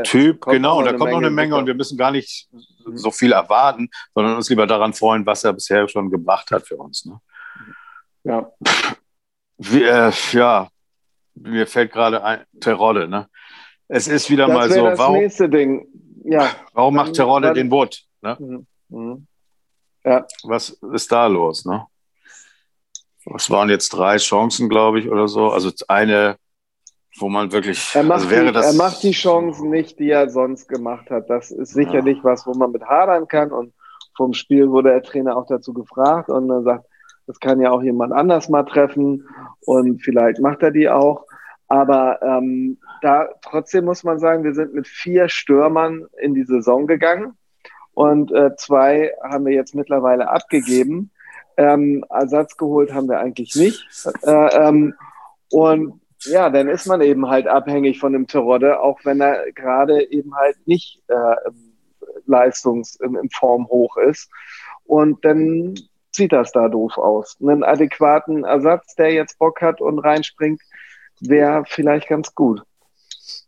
Typ, 0.04 0.40
kommt 0.40 0.54
genau, 0.54 0.78
und 0.78 0.86
da 0.86 0.92
kommt 0.92 1.12
noch 1.12 1.18
eine 1.18 1.30
Menge 1.30 1.56
und 1.56 1.66
wir 1.66 1.74
müssen 1.74 1.96
gar 1.96 2.10
nicht 2.10 2.48
so 2.94 3.10
viel 3.10 3.32
erwarten, 3.32 3.88
sondern 4.14 4.36
uns 4.36 4.48
lieber 4.48 4.66
daran 4.66 4.92
freuen, 4.92 5.26
was 5.26 5.44
er 5.44 5.52
bisher 5.52 5.88
schon 5.88 6.10
gebracht 6.10 6.50
hat 6.50 6.66
für 6.66 6.76
uns. 6.76 7.04
Ne? 7.04 7.20
Ja. 8.24 8.50
Wie, 9.58 9.82
äh, 9.82 10.12
ja, 10.32 10.68
mir 11.34 11.66
fällt 11.66 11.92
gerade 11.92 12.22
ein, 12.22 12.44
Terodde, 12.60 13.08
ne? 13.08 13.28
Es 13.88 14.08
ist 14.08 14.30
wieder 14.30 14.46
das 14.46 14.54
mal 14.54 14.70
so, 14.70 14.84
das 14.84 14.98
warum, 14.98 15.18
nächste 15.18 15.48
Ding. 15.48 15.86
Ja, 16.24 16.50
warum 16.72 16.94
macht 16.94 17.14
Terodde 17.14 17.52
den 17.52 17.68
Boot? 17.68 18.04
Ne? 18.22 18.36
Mhm. 18.38 18.66
mhm. 18.88 19.26
Ja. 20.04 20.26
Was 20.42 20.70
ist 20.92 21.12
da 21.12 21.26
los? 21.26 21.64
Ne? 21.64 21.86
Es 23.34 23.50
waren 23.50 23.70
jetzt 23.70 23.90
drei 23.90 24.18
Chancen, 24.18 24.68
glaube 24.68 25.00
ich, 25.00 25.08
oder 25.08 25.28
so. 25.28 25.50
Also 25.50 25.70
eine, 25.88 26.36
wo 27.18 27.28
man 27.28 27.52
wirklich. 27.52 27.94
Er 27.94 28.02
macht, 28.02 28.20
also 28.20 28.30
wäre 28.30 28.46
die, 28.46 28.52
das 28.52 28.72
er 28.72 28.74
macht 28.74 29.02
die 29.02 29.12
Chancen 29.12 29.70
nicht, 29.70 29.98
die 29.98 30.10
er 30.10 30.28
sonst 30.28 30.68
gemacht 30.68 31.10
hat. 31.10 31.30
Das 31.30 31.50
ist 31.50 31.72
sicherlich 31.72 32.18
ja. 32.18 32.24
was, 32.24 32.46
wo 32.46 32.54
man 32.54 32.72
mit 32.72 32.84
hadern 32.84 33.28
kann. 33.28 33.52
Und 33.52 33.72
vom 34.16 34.32
Spiel 34.32 34.70
wurde 34.70 34.90
der 34.90 35.02
Trainer 35.02 35.36
auch 35.36 35.46
dazu 35.46 35.72
gefragt 35.72 36.28
und 36.28 36.48
dann 36.48 36.64
sagt, 36.64 36.86
das 37.26 37.40
kann 37.40 37.60
ja 37.60 37.70
auch 37.70 37.82
jemand 37.82 38.12
anders 38.12 38.48
mal 38.48 38.64
treffen 38.64 39.26
und 39.60 40.02
vielleicht 40.02 40.40
macht 40.40 40.62
er 40.62 40.70
die 40.70 40.88
auch. 40.88 41.26
Aber 41.68 42.20
ähm, 42.22 42.78
da 43.00 43.28
trotzdem 43.42 43.86
muss 43.86 44.04
man 44.04 44.18
sagen, 44.18 44.44
wir 44.44 44.54
sind 44.54 44.74
mit 44.74 44.86
vier 44.86 45.28
Stürmern 45.28 46.06
in 46.20 46.34
die 46.34 46.44
Saison 46.44 46.86
gegangen 46.86 47.36
und 47.94 48.30
äh, 48.32 48.54
zwei 48.56 49.12
haben 49.22 49.46
wir 49.46 49.54
jetzt 49.54 49.74
mittlerweile 49.74 50.28
abgegeben. 50.28 51.10
Ähm, 51.56 52.04
Ersatz 52.10 52.56
geholt 52.56 52.92
haben 52.92 53.08
wir 53.08 53.20
eigentlich 53.20 53.54
nicht. 53.54 53.86
Äh, 54.22 54.68
ähm, 54.68 54.94
und 55.50 56.00
ja, 56.24 56.50
dann 56.50 56.68
ist 56.68 56.86
man 56.86 57.00
eben 57.00 57.28
halt 57.28 57.46
abhängig 57.46 57.98
von 57.98 58.12
dem 58.12 58.26
Terodde, 58.26 58.80
auch 58.80 58.98
wenn 59.04 59.20
er 59.20 59.52
gerade 59.52 60.10
eben 60.10 60.34
halt 60.34 60.56
nicht 60.66 61.02
äh, 61.08 61.36
leistungs 62.26 62.96
in, 62.96 63.14
in 63.16 63.30
Form 63.30 63.68
hoch 63.68 63.96
ist. 63.96 64.30
Und 64.84 65.24
dann 65.24 65.74
sieht 66.10 66.32
das 66.32 66.52
da 66.52 66.68
doof 66.68 66.96
aus. 66.98 67.36
Einen 67.40 67.64
adäquaten 67.64 68.44
Ersatz, 68.44 68.94
der 68.94 69.12
jetzt 69.12 69.38
Bock 69.38 69.60
hat 69.60 69.80
und 69.80 69.98
reinspringt, 69.98 70.60
wäre 71.20 71.64
vielleicht 71.66 72.08
ganz 72.08 72.34
gut. 72.34 72.62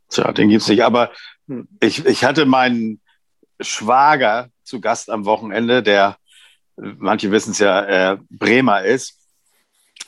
Tja, 0.09 0.33
den 0.33 0.49
gibt's 0.49 0.69
nicht. 0.69 0.85
Aber 0.85 1.11
hm. 1.47 1.69
ich, 1.81 2.05
ich 2.07 2.25
hatte 2.25 2.47
meinen 2.47 3.01
Schwager 3.61 4.51
zu 4.65 4.81
Gast 4.81 5.11
am 5.11 5.25
Wochenende, 5.25 5.83
der, 5.83 6.17
manche 6.77 7.31
wissen 7.31 7.53
es 7.53 7.59
ja, 7.59 8.13
äh, 8.13 8.19
Bremer 8.31 8.83
ist, 8.83 9.21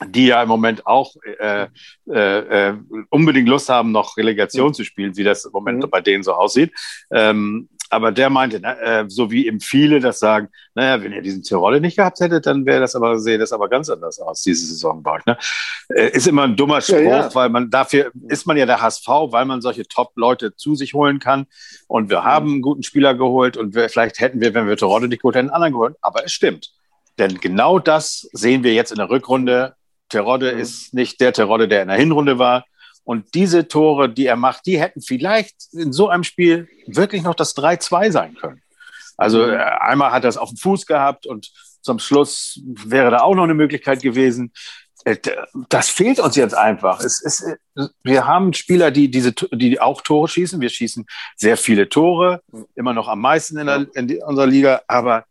die 0.07 0.27
ja 0.27 0.41
im 0.41 0.49
Moment 0.49 0.85
auch 0.85 1.15
äh, 1.39 1.67
äh, 2.09 2.69
äh 2.69 2.73
unbedingt 3.09 3.49
Lust 3.49 3.69
haben, 3.69 3.91
noch 3.91 4.17
Relegation 4.17 4.73
zu 4.73 4.83
spielen, 4.83 5.17
wie 5.17 5.23
das 5.23 5.45
im 5.45 5.51
Moment 5.51 5.83
mhm. 5.83 5.89
bei 5.89 6.01
denen 6.01 6.23
so 6.23 6.33
aussieht. 6.33 6.73
Ähm, 7.11 7.69
aber 7.91 8.11
der 8.11 8.29
meinte, 8.29 8.59
na, 8.61 8.79
äh, 8.79 9.05
so 9.07 9.31
wie 9.31 9.47
eben 9.47 9.59
viele 9.59 9.99
das 9.99 10.19
sagen, 10.19 10.49
naja, 10.75 11.01
wenn 11.03 11.11
ihr 11.11 11.21
diesen 11.21 11.41
Tirolle 11.41 11.81
nicht 11.81 11.97
gehabt 11.97 12.19
hättet, 12.19 12.45
dann 12.45 12.65
wäre 12.65 12.79
das 12.79 12.95
aber, 12.95 13.19
sehe 13.19 13.39
das 13.39 13.51
aber 13.51 13.67
ganz 13.67 13.89
anders 13.89 14.19
aus, 14.19 14.43
diese 14.43 14.67
Saison 14.67 15.03
euch. 15.05 15.25
Ne? 15.25 15.37
Äh, 15.89 16.09
ist 16.11 16.27
immer 16.27 16.43
ein 16.43 16.55
dummer 16.55 16.81
Spruch, 16.81 16.97
ja, 16.97 17.21
ja. 17.21 17.35
weil 17.35 17.49
man 17.49 17.71
dafür 17.71 18.11
ist 18.27 18.45
man 18.45 18.57
ja 18.57 18.67
der 18.67 18.81
HSV, 18.81 19.07
weil 19.07 19.45
man 19.45 19.61
solche 19.61 19.87
Top-Leute 19.87 20.55
zu 20.55 20.75
sich 20.75 20.93
holen 20.93 21.19
kann. 21.19 21.47
Und 21.87 22.09
wir 22.09 22.23
haben 22.23 22.51
einen 22.51 22.61
guten 22.61 22.83
Spieler 22.83 23.15
geholt 23.15 23.57
und 23.57 23.73
wir, 23.73 23.89
vielleicht 23.89 24.19
hätten 24.19 24.39
wir, 24.39 24.53
wenn 24.53 24.67
wir 24.67 24.77
Tirolle 24.77 25.07
nicht 25.07 25.21
geholt 25.21 25.35
hätten, 25.35 25.47
einen 25.49 25.55
anderen 25.55 25.73
geholt. 25.73 25.95
Aber 26.01 26.23
es 26.23 26.31
stimmt. 26.31 26.71
Denn 27.17 27.39
genau 27.39 27.79
das 27.79 28.29
sehen 28.31 28.63
wir 28.63 28.73
jetzt 28.73 28.91
in 28.91 28.97
der 28.97 29.09
Rückrunde. 29.09 29.75
Terodde 30.09 30.53
mhm. 30.53 30.59
ist 30.59 30.93
nicht 30.93 31.21
der 31.21 31.33
Terodde, 31.33 31.67
der 31.67 31.83
in 31.83 31.87
der 31.87 31.97
Hinrunde 31.97 32.39
war. 32.39 32.65
Und 33.03 33.33
diese 33.33 33.67
Tore, 33.67 34.09
die 34.09 34.27
er 34.27 34.35
macht, 34.35 34.65
die 34.65 34.79
hätten 34.79 35.01
vielleicht 35.01 35.73
in 35.73 35.91
so 35.93 36.09
einem 36.09 36.23
Spiel 36.23 36.67
wirklich 36.85 37.23
noch 37.23 37.35
das 37.35 37.55
3-2 37.55 38.11
sein 38.11 38.35
können. 38.35 38.61
Also 39.17 39.45
mhm. 39.45 39.53
äh, 39.53 39.57
einmal 39.57 40.11
hat 40.11 40.23
er 40.23 40.29
es 40.29 40.37
auf 40.37 40.49
dem 40.49 40.57
Fuß 40.57 40.85
gehabt 40.85 41.25
und 41.25 41.51
zum 41.81 41.99
Schluss 41.99 42.59
wäre 42.65 43.09
da 43.09 43.21
auch 43.21 43.35
noch 43.35 43.43
eine 43.43 43.53
Möglichkeit 43.53 44.01
gewesen. 44.01 44.51
Äh, 45.05 45.17
das 45.69 45.89
fehlt 45.89 46.19
uns 46.19 46.35
jetzt 46.35 46.55
einfach. 46.55 47.01
Es 47.01 47.21
ist, 47.21 47.41
äh, 47.41 47.87
wir 48.03 48.27
haben 48.27 48.53
Spieler, 48.53 48.91
die, 48.91 49.09
diese, 49.09 49.33
die 49.33 49.79
auch 49.79 50.01
Tore 50.01 50.27
schießen. 50.27 50.59
Wir 50.61 50.69
schießen 50.69 51.05
sehr 51.35 51.57
viele 51.57 51.89
Tore, 51.89 52.41
immer 52.75 52.93
noch 52.93 53.07
am 53.07 53.21
meisten 53.21 53.57
in, 53.57 53.65
der, 53.67 53.87
in 53.93 54.21
unserer 54.23 54.47
Liga. 54.47 54.81
Aber 54.87 55.25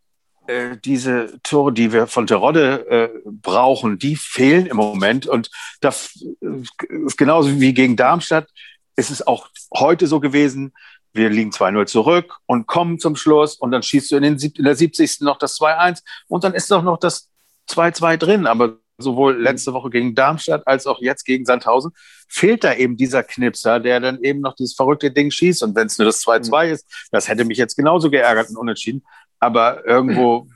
äh, 0.49 0.77
diese 0.83 1.39
Tore, 1.43 1.71
die 1.71 1.93
wir 1.93 2.07
von 2.07 2.25
Terodde 2.25 2.87
äh, 2.89 3.09
brauchen, 3.25 3.99
die 3.99 4.15
fehlen 4.15 4.65
im 4.65 4.77
Moment. 4.77 5.27
Und 5.27 5.51
das 5.79 6.25
ist 6.41 7.17
genauso 7.17 7.59
wie 7.59 7.73
gegen 7.73 7.95
Darmstadt 7.95 8.47
ist 8.95 9.11
es 9.11 9.25
auch 9.25 9.47
heute 9.73 10.07
so 10.07 10.19
gewesen. 10.19 10.73
Wir 11.13 11.29
liegen 11.29 11.51
2-0 11.51 11.85
zurück 11.85 12.37
und 12.45 12.67
kommen 12.67 12.99
zum 12.99 13.15
Schluss 13.15 13.55
und 13.55 13.71
dann 13.71 13.83
schießt 13.83 14.11
du 14.11 14.17
in, 14.17 14.23
den, 14.23 14.37
in 14.37 14.63
der 14.63 14.75
70. 14.75 15.21
noch 15.21 15.37
das 15.37 15.57
2-1 15.59 16.01
und 16.27 16.43
dann 16.43 16.53
ist 16.53 16.69
doch 16.69 16.83
noch 16.83 16.97
das 16.97 17.29
2-2 17.69 18.17
drin. 18.17 18.47
Aber 18.47 18.77
sowohl 18.97 19.41
letzte 19.41 19.73
Woche 19.73 19.89
gegen 19.89 20.15
Darmstadt 20.15 20.67
als 20.67 20.85
auch 20.85 20.99
jetzt 20.99 21.25
gegen 21.25 21.45
Sandhausen 21.45 21.91
fehlt 22.27 22.63
da 22.63 22.73
eben 22.73 22.97
dieser 22.97 23.23
Knipser, 23.23 23.79
der 23.79 23.99
dann 23.99 24.21
eben 24.23 24.41
noch 24.41 24.55
dieses 24.55 24.75
verrückte 24.75 25.11
Ding 25.11 25.31
schießt. 25.31 25.63
Und 25.63 25.75
wenn 25.75 25.87
es 25.87 25.97
nur 25.97 26.05
das 26.05 26.21
2-2 26.25 26.65
mhm. 26.65 26.73
ist, 26.73 27.07
das 27.11 27.27
hätte 27.27 27.45
mich 27.45 27.57
jetzt 27.57 27.75
genauso 27.75 28.09
geärgert 28.09 28.49
und 28.49 28.57
unentschieden 28.57 29.03
aber 29.39 29.85
irgendwo, 29.85 30.47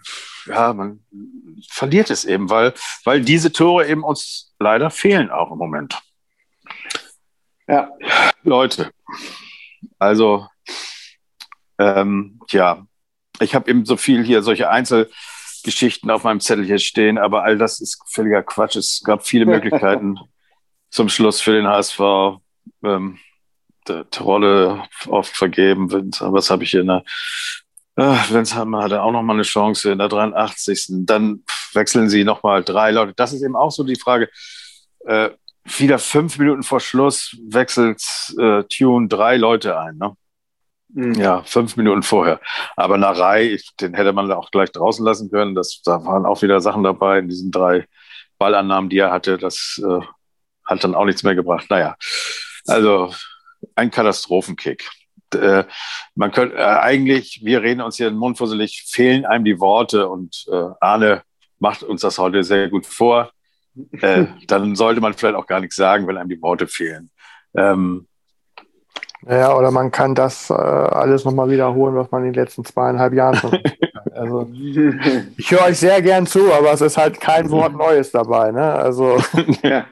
ja, 0.45 0.73
man 0.73 1.03
verliert 1.69 2.09
es 2.09 2.25
eben, 2.25 2.49
weil, 2.49 2.73
weil 3.03 3.21
diese 3.21 3.51
Tore 3.51 3.87
eben 3.87 4.03
uns 4.03 4.53
leider 4.59 4.89
fehlen 4.89 5.29
auch 5.29 5.51
im 5.51 5.57
Moment. 5.57 6.01
Ja. 7.67 7.89
Leute, 8.43 8.91
also, 9.99 10.47
ähm, 11.77 12.39
ja, 12.49 12.85
ich 13.39 13.55
habe 13.55 13.69
eben 13.69 13.85
so 13.85 13.97
viel 13.97 14.23
hier, 14.23 14.43
solche 14.43 14.69
Einzelgeschichten 14.69 16.11
auf 16.11 16.23
meinem 16.23 16.39
Zettel 16.39 16.65
hier 16.65 16.79
stehen, 16.79 17.17
aber 17.17 17.43
all 17.43 17.57
das 17.57 17.79
ist 17.79 18.01
völliger 18.09 18.43
Quatsch. 18.43 18.75
Es 18.75 19.01
gab 19.03 19.25
viele 19.25 19.45
Möglichkeiten 19.47 20.19
zum 20.89 21.09
Schluss 21.09 21.41
für 21.41 21.53
den 21.53 21.67
HSV. 21.67 21.99
Ähm, 22.83 23.19
Trolle 24.11 24.83
oft 25.07 25.35
vergeben. 25.35 25.91
Was 25.91 26.49
habe 26.49 26.63
ich 26.63 26.71
hier 26.71 26.81
in 26.81 26.87
der 26.87 27.03
Ach, 27.95 28.31
Wenzheimer 28.31 28.83
hatte 28.83 29.03
auch 29.03 29.11
noch 29.11 29.21
mal 29.21 29.33
eine 29.33 29.43
Chance 29.43 29.91
in 29.91 29.99
der 29.99 30.09
83. 30.09 30.87
Dann 31.05 31.43
wechseln 31.73 32.09
sie 32.09 32.23
noch 32.23 32.41
mal 32.41 32.63
drei 32.63 32.91
Leute. 32.91 33.13
Das 33.15 33.33
ist 33.33 33.43
eben 33.43 33.55
auch 33.55 33.71
so 33.71 33.83
die 33.83 33.99
Frage. 33.99 34.29
Äh, 35.05 35.29
wieder 35.65 35.99
fünf 35.99 36.37
Minuten 36.39 36.63
vor 36.63 36.79
Schluss 36.79 37.37
wechselt 37.47 38.03
äh, 38.37 38.63
Tune 38.63 39.07
drei 39.07 39.37
Leute 39.37 39.79
ein. 39.79 39.97
Ne? 39.97 40.15
Mhm. 40.89 41.13
Ja, 41.13 41.43
fünf 41.43 41.77
Minuten 41.77 42.03
vorher. 42.03 42.39
Aber 42.75 42.97
Narei, 42.97 43.59
den 43.79 43.93
hätte 43.93 44.13
man 44.13 44.31
auch 44.31 44.51
gleich 44.51 44.71
draußen 44.71 45.05
lassen 45.05 45.29
können. 45.29 45.55
Das, 45.55 45.81
da 45.83 46.03
waren 46.05 46.25
auch 46.25 46.41
wieder 46.41 46.61
Sachen 46.61 46.83
dabei 46.83 47.19
in 47.19 47.29
diesen 47.29 47.51
drei 47.51 47.87
Ballannahmen, 48.39 48.89
die 48.89 48.97
er 48.97 49.11
hatte. 49.11 49.37
Das 49.37 49.81
äh, 49.83 50.01
hat 50.65 50.83
dann 50.83 50.95
auch 50.95 51.05
nichts 51.05 51.23
mehr 51.23 51.35
gebracht. 51.35 51.67
Naja, 51.69 51.95
also 52.67 53.13
ein 53.75 53.91
Katastrophenkick 53.91 54.89
äh, 55.35 55.65
man 56.15 56.31
könnte 56.31 56.57
äh, 56.57 56.61
eigentlich, 56.61 57.41
wir 57.43 57.61
reden 57.61 57.81
uns 57.81 57.97
hier 57.97 58.09
den 58.09 58.17
Mund 58.17 58.37
fusselig, 58.37 58.83
fehlen 58.87 59.25
einem 59.25 59.45
die 59.45 59.59
Worte 59.59 60.07
und 60.07 60.45
äh, 60.51 60.69
Arne 60.79 61.23
macht 61.59 61.83
uns 61.83 62.01
das 62.01 62.17
heute 62.17 62.43
sehr 62.43 62.69
gut 62.69 62.85
vor. 62.85 63.31
Äh, 64.01 64.25
dann 64.47 64.75
sollte 64.75 65.01
man 65.01 65.13
vielleicht 65.13 65.35
auch 65.35 65.47
gar 65.47 65.59
nichts 65.59 65.75
sagen, 65.75 66.07
wenn 66.07 66.17
einem 66.17 66.29
die 66.29 66.41
Worte 66.41 66.67
fehlen. 66.67 67.09
Ähm, 67.55 68.07
ja, 69.27 69.55
oder 69.55 69.71
man 69.71 69.91
kann 69.91 70.15
das 70.15 70.49
äh, 70.49 70.53
alles 70.53 71.23
nochmal 71.23 71.49
wiederholen, 71.49 71.95
was 71.95 72.11
man 72.11 72.25
in 72.25 72.33
den 72.33 72.43
letzten 72.43 72.65
zweieinhalb 72.65 73.13
Jahren 73.13 73.35
schon. 73.35 73.57
also, 74.13 74.49
ich 75.37 75.51
höre 75.51 75.65
euch 75.65 75.77
sehr 75.77 76.01
gern 76.01 76.27
zu, 76.27 76.51
aber 76.51 76.73
es 76.73 76.81
ist 76.81 76.97
halt 76.97 77.21
kein 77.21 77.49
Wort 77.49 77.73
Neues 77.77 78.11
dabei. 78.11 78.51
Ne? 78.51 78.73
Also, 78.73 79.17
ja. 79.61 79.85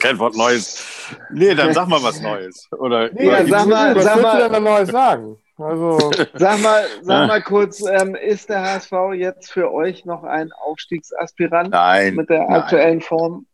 kein 0.00 0.18
Wort 0.18 0.36
Neues. 0.36 0.95
Nee, 1.30 1.54
dann 1.54 1.72
sag 1.72 1.88
mal 1.88 2.02
was 2.02 2.20
Neues. 2.20 2.68
Oder, 2.72 3.10
nee, 3.12 3.28
oder 3.28 3.46
sag 3.46 3.66
mal, 3.66 3.94
was 3.94 4.04
sag 4.04 4.22
mal, 4.22 4.42
du 4.42 4.50
denn 4.50 4.62
Neues 4.64 4.88
sagen? 4.90 5.36
Also, 5.58 6.10
sag 6.34 6.60
mal, 6.62 6.84
sag 7.02 7.28
mal 7.28 7.42
kurz, 7.42 7.82
ähm, 7.86 8.14
ist 8.14 8.48
der 8.48 8.62
HSV 8.62 8.92
jetzt 9.14 9.50
für 9.50 9.72
euch 9.72 10.04
noch 10.04 10.22
ein 10.24 10.52
Aufstiegsaspirant 10.52 11.70
nein, 11.70 12.14
mit 12.14 12.28
der 12.28 12.40
nein. 12.40 12.52
aktuellen 12.60 13.00
Form? 13.00 13.46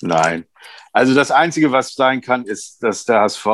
Nein. 0.00 0.44
Also 0.92 1.14
das 1.14 1.30
Einzige, 1.30 1.72
was 1.72 1.94
sein 1.94 2.20
kann, 2.20 2.44
ist, 2.44 2.82
dass 2.82 3.04
der 3.04 3.20
HSV 3.20 3.46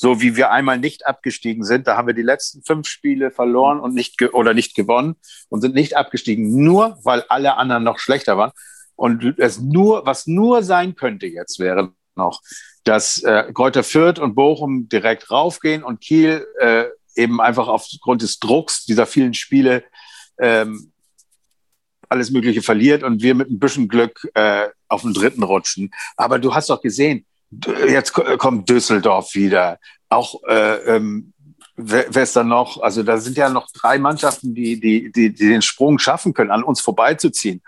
so 0.00 0.20
wie 0.20 0.36
wir 0.36 0.52
einmal 0.52 0.78
nicht 0.78 1.06
abgestiegen 1.06 1.64
sind. 1.64 1.88
Da 1.88 1.96
haben 1.96 2.06
wir 2.06 2.14
die 2.14 2.22
letzten 2.22 2.62
fünf 2.62 2.86
Spiele 2.86 3.32
verloren 3.32 3.80
und 3.80 3.94
nicht 3.94 4.22
oder 4.32 4.54
nicht 4.54 4.76
gewonnen 4.76 5.16
und 5.48 5.60
sind 5.60 5.74
nicht 5.74 5.96
abgestiegen, 5.96 6.62
nur 6.62 6.98
weil 7.02 7.24
alle 7.28 7.56
anderen 7.56 7.82
noch 7.82 7.98
schlechter 7.98 8.38
waren. 8.38 8.52
Und 8.94 9.38
es 9.38 9.58
nur, 9.58 10.06
was 10.06 10.28
nur 10.28 10.62
sein 10.62 10.94
könnte 10.94 11.26
jetzt 11.26 11.58
wäre 11.58 11.92
noch, 12.18 12.42
dass 12.84 13.22
äh, 13.22 13.50
Kräuter 13.54 13.82
Fürth 13.82 14.18
und 14.18 14.34
Bochum 14.34 14.88
direkt 14.90 15.30
raufgehen 15.30 15.82
und 15.82 16.02
Kiel 16.02 16.46
äh, 16.60 16.84
eben 17.16 17.40
einfach 17.40 17.68
aufgrund 17.68 18.20
des 18.20 18.38
Drucks 18.38 18.84
dieser 18.84 19.06
vielen 19.06 19.32
Spiele 19.32 19.84
ähm, 20.38 20.92
alles 22.10 22.30
Mögliche 22.30 22.62
verliert 22.62 23.02
und 23.02 23.22
wir 23.22 23.34
mit 23.34 23.50
ein 23.50 23.58
bisschen 23.58 23.88
Glück 23.88 24.28
äh, 24.34 24.68
auf 24.88 25.02
den 25.02 25.14
dritten 25.14 25.42
rutschen. 25.42 25.90
Aber 26.16 26.38
du 26.38 26.54
hast 26.54 26.70
doch 26.70 26.80
gesehen, 26.80 27.26
Jetzt 27.50 28.12
kommt 28.12 28.68
Düsseldorf 28.68 29.34
wieder. 29.34 29.78
Auch 30.08 30.42
äh, 30.48 30.96
ähm, 30.96 31.32
wer, 31.76 32.08
ist 32.10 32.36
da 32.36 32.44
noch? 32.44 32.80
Also 32.82 33.02
da 33.02 33.18
sind 33.18 33.36
ja 33.36 33.48
noch 33.48 33.68
drei 33.72 33.98
Mannschaften, 33.98 34.54
die, 34.54 34.78
die, 34.78 35.10
die, 35.10 35.32
die 35.32 35.48
den 35.48 35.62
Sprung 35.62 35.98
schaffen 35.98 36.34
können, 36.34 36.50
an 36.50 36.62
uns 36.62 36.80
vorbeizuziehen. 36.80 37.62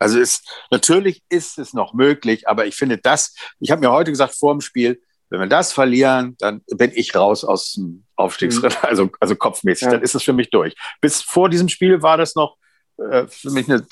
Also 0.00 0.18
ist, 0.18 0.50
natürlich 0.70 1.22
ist 1.28 1.58
es 1.58 1.72
noch 1.72 1.94
möglich, 1.94 2.48
aber 2.48 2.66
ich 2.66 2.74
finde 2.74 2.98
das, 2.98 3.34
ich 3.60 3.70
habe 3.70 3.80
mir 3.80 3.92
heute 3.92 4.10
gesagt 4.10 4.34
vor 4.34 4.52
dem 4.52 4.60
Spiel, 4.60 5.00
wenn 5.28 5.40
wir 5.40 5.46
das 5.46 5.72
verlieren, 5.72 6.36
dann 6.40 6.62
bin 6.76 6.90
ich 6.92 7.14
raus 7.14 7.44
aus 7.44 7.74
dem 7.74 8.04
Aufstiegsrennen, 8.16 8.76
mhm. 8.82 8.88
also, 8.88 9.10
also 9.20 9.36
kopfmäßig, 9.36 9.86
ja. 9.86 9.92
dann 9.92 10.02
ist 10.02 10.16
es 10.16 10.24
für 10.24 10.32
mich 10.32 10.50
durch. 10.50 10.74
Bis 11.00 11.22
vor 11.22 11.48
diesem 11.48 11.68
Spiel 11.68 12.02
war 12.02 12.16
das 12.16 12.34
noch 12.34 12.56
äh, 12.96 13.26
für 13.28 13.50
mich 13.50 13.68
eine, 13.70 13.86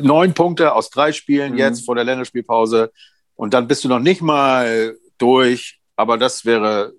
neun 0.00 0.34
Punkte 0.34 0.74
aus 0.74 0.90
drei 0.90 1.12
Spielen 1.12 1.52
mhm. 1.52 1.58
jetzt 1.58 1.84
vor 1.84 1.96
der 1.96 2.04
Länderspielpause. 2.04 2.92
Und 3.34 3.54
dann 3.54 3.66
bist 3.66 3.84
du 3.84 3.88
noch 3.88 3.98
nicht 3.98 4.22
mal 4.22 4.96
durch. 5.18 5.80
Aber 5.96 6.18
das 6.18 6.44
wäre 6.44 6.92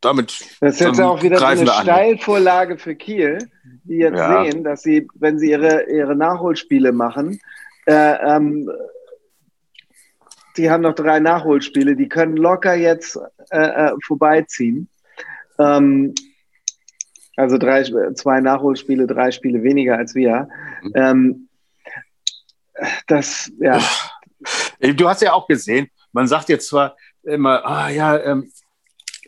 damit. 0.00 0.38
Das 0.60 0.74
ist 0.74 0.80
jetzt 0.80 1.00
auch 1.00 1.22
wieder 1.22 1.38
so 1.38 1.44
eine 1.44 1.66
Steilvorlage 1.66 2.78
für 2.78 2.94
Kiel, 2.94 3.38
die 3.84 3.96
jetzt 3.96 4.18
ja. 4.18 4.44
sehen, 4.44 4.64
dass 4.64 4.82
sie, 4.82 5.08
wenn 5.14 5.38
sie 5.38 5.50
ihre, 5.50 5.90
ihre 5.90 6.14
Nachholspiele 6.14 6.92
machen, 6.92 7.40
äh, 7.88 8.36
ähm, 8.36 8.70
die 10.58 10.70
haben 10.70 10.82
noch 10.82 10.94
drei 10.94 11.20
Nachholspiele, 11.20 11.96
die 11.96 12.08
können 12.08 12.36
locker 12.36 12.74
jetzt 12.74 13.18
äh, 13.50 13.58
äh, 13.58 13.92
vorbeiziehen. 14.06 14.88
Ähm, 15.58 16.14
also 17.36 17.56
drei, 17.56 17.84
zwei 18.14 18.40
Nachholspiele, 18.40 19.06
drei 19.06 19.30
Spiele 19.30 19.62
weniger 19.62 19.96
als 19.96 20.14
wir. 20.14 20.48
Mhm. 20.82 20.92
Ähm, 20.94 21.48
das, 23.06 23.50
ja. 23.58 23.80
Du 24.80 25.08
hast 25.08 25.22
ja 25.22 25.32
auch 25.32 25.48
gesehen, 25.48 25.88
man 26.12 26.26
sagt 26.26 26.48
jetzt 26.48 26.68
zwar 26.68 26.96
immer, 27.22 27.64
ah 27.64 27.88
ja, 27.88 28.18
ähm, 28.18 28.52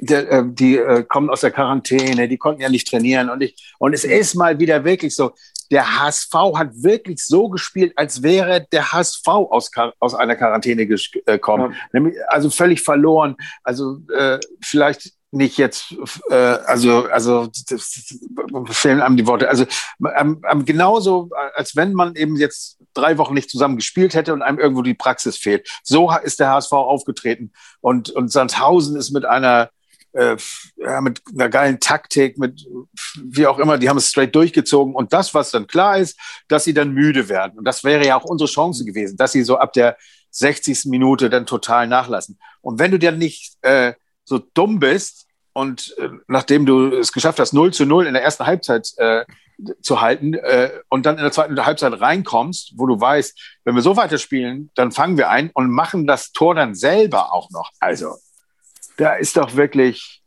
der, 0.00 0.30
äh, 0.30 0.42
die 0.46 0.76
äh, 0.76 1.04
kommen 1.04 1.30
aus 1.30 1.40
der 1.40 1.50
Quarantäne, 1.50 2.28
die 2.28 2.38
konnten 2.38 2.62
ja 2.62 2.68
nicht 2.68 2.88
trainieren 2.88 3.30
und 3.30 3.42
ich, 3.42 3.74
und 3.78 3.92
es 3.92 4.04
ist 4.04 4.34
mal 4.34 4.58
wieder 4.58 4.84
wirklich 4.84 5.14
so, 5.14 5.32
der 5.70 6.00
HSV 6.00 6.34
hat 6.56 6.70
wirklich 6.82 7.24
so 7.24 7.48
gespielt, 7.48 7.92
als 7.96 8.22
wäre 8.22 8.66
der 8.72 8.92
HSV 8.92 9.26
aus, 9.28 9.70
aus 9.98 10.14
einer 10.14 10.36
Quarantäne 10.36 10.86
gekommen. 10.86 11.74
Ja. 11.92 12.00
Also 12.28 12.50
völlig 12.50 12.82
verloren. 12.82 13.36
Also 13.62 13.98
äh, 14.14 14.38
vielleicht 14.60 15.12
nicht 15.32 15.58
jetzt, 15.58 15.94
äh, 16.30 16.34
also, 16.34 17.06
also 17.06 17.48
fehlen 18.66 19.00
einem 19.00 19.16
die 19.16 19.26
Worte. 19.26 19.48
Also 19.48 19.64
ähm, 20.16 20.42
ähm, 20.50 20.64
genauso, 20.64 21.30
als 21.54 21.76
wenn 21.76 21.92
man 21.92 22.16
eben 22.16 22.36
jetzt 22.36 22.78
drei 22.94 23.16
Wochen 23.18 23.34
nicht 23.34 23.50
zusammen 23.50 23.76
gespielt 23.76 24.14
hätte 24.14 24.32
und 24.32 24.42
einem 24.42 24.58
irgendwo 24.58 24.82
die 24.82 24.94
Praxis 24.94 25.36
fehlt. 25.36 25.68
So 25.84 26.12
ist 26.24 26.40
der 26.40 26.50
HSV 26.50 26.72
aufgetreten. 26.72 27.52
Und, 27.80 28.10
und 28.10 28.32
Sandhausen 28.32 28.96
ist 28.96 29.12
mit 29.12 29.24
einer 29.24 29.70
äh, 30.12 30.36
ja, 30.76 31.00
mit 31.00 31.22
einer 31.32 31.48
geilen 31.48 31.80
Taktik, 31.80 32.38
mit 32.38 32.66
wie 33.22 33.46
auch 33.46 33.58
immer, 33.58 33.78
die 33.78 33.88
haben 33.88 33.96
es 33.96 34.08
straight 34.08 34.34
durchgezogen. 34.34 34.94
Und 34.94 35.12
das, 35.12 35.34
was 35.34 35.50
dann 35.50 35.66
klar 35.66 35.98
ist, 35.98 36.18
dass 36.48 36.64
sie 36.64 36.74
dann 36.74 36.92
müde 36.92 37.28
werden. 37.28 37.58
Und 37.58 37.64
das 37.64 37.84
wäre 37.84 38.06
ja 38.06 38.16
auch 38.16 38.24
unsere 38.24 38.48
Chance 38.48 38.84
gewesen, 38.84 39.16
dass 39.16 39.32
sie 39.32 39.42
so 39.42 39.58
ab 39.58 39.72
der 39.72 39.96
60. 40.30 40.86
Minute 40.86 41.30
dann 41.30 41.46
total 41.46 41.86
nachlassen. 41.86 42.38
Und 42.60 42.78
wenn 42.78 42.90
du 42.90 42.98
dann 42.98 43.18
nicht 43.18 43.54
äh, 43.62 43.94
so 44.24 44.38
dumm 44.38 44.78
bist 44.78 45.26
und 45.52 45.94
äh, 45.98 46.08
nachdem 46.28 46.66
du 46.66 46.96
es 46.96 47.12
geschafft 47.12 47.40
hast, 47.40 47.52
0 47.52 47.72
zu 47.72 47.84
0 47.84 48.06
in 48.06 48.14
der 48.14 48.22
ersten 48.22 48.46
Halbzeit 48.46 48.92
äh, 48.98 49.24
zu 49.82 50.00
halten 50.00 50.34
äh, 50.34 50.70
und 50.88 51.04
dann 51.06 51.16
in 51.16 51.22
der 51.22 51.32
zweiten 51.32 51.64
Halbzeit 51.64 52.00
reinkommst, 52.00 52.74
wo 52.76 52.86
du 52.86 52.98
weißt, 52.98 53.58
wenn 53.64 53.74
wir 53.74 53.82
so 53.82 53.96
weiterspielen, 53.96 54.70
dann 54.74 54.92
fangen 54.92 55.18
wir 55.18 55.30
ein 55.30 55.50
und 55.50 55.70
machen 55.70 56.06
das 56.06 56.32
Tor 56.32 56.54
dann 56.54 56.74
selber 56.74 57.32
auch 57.32 57.50
noch. 57.50 57.70
Also 57.78 58.14
da 59.00 59.14
ist 59.14 59.36
doch 59.36 59.56
wirklich, 59.56 60.22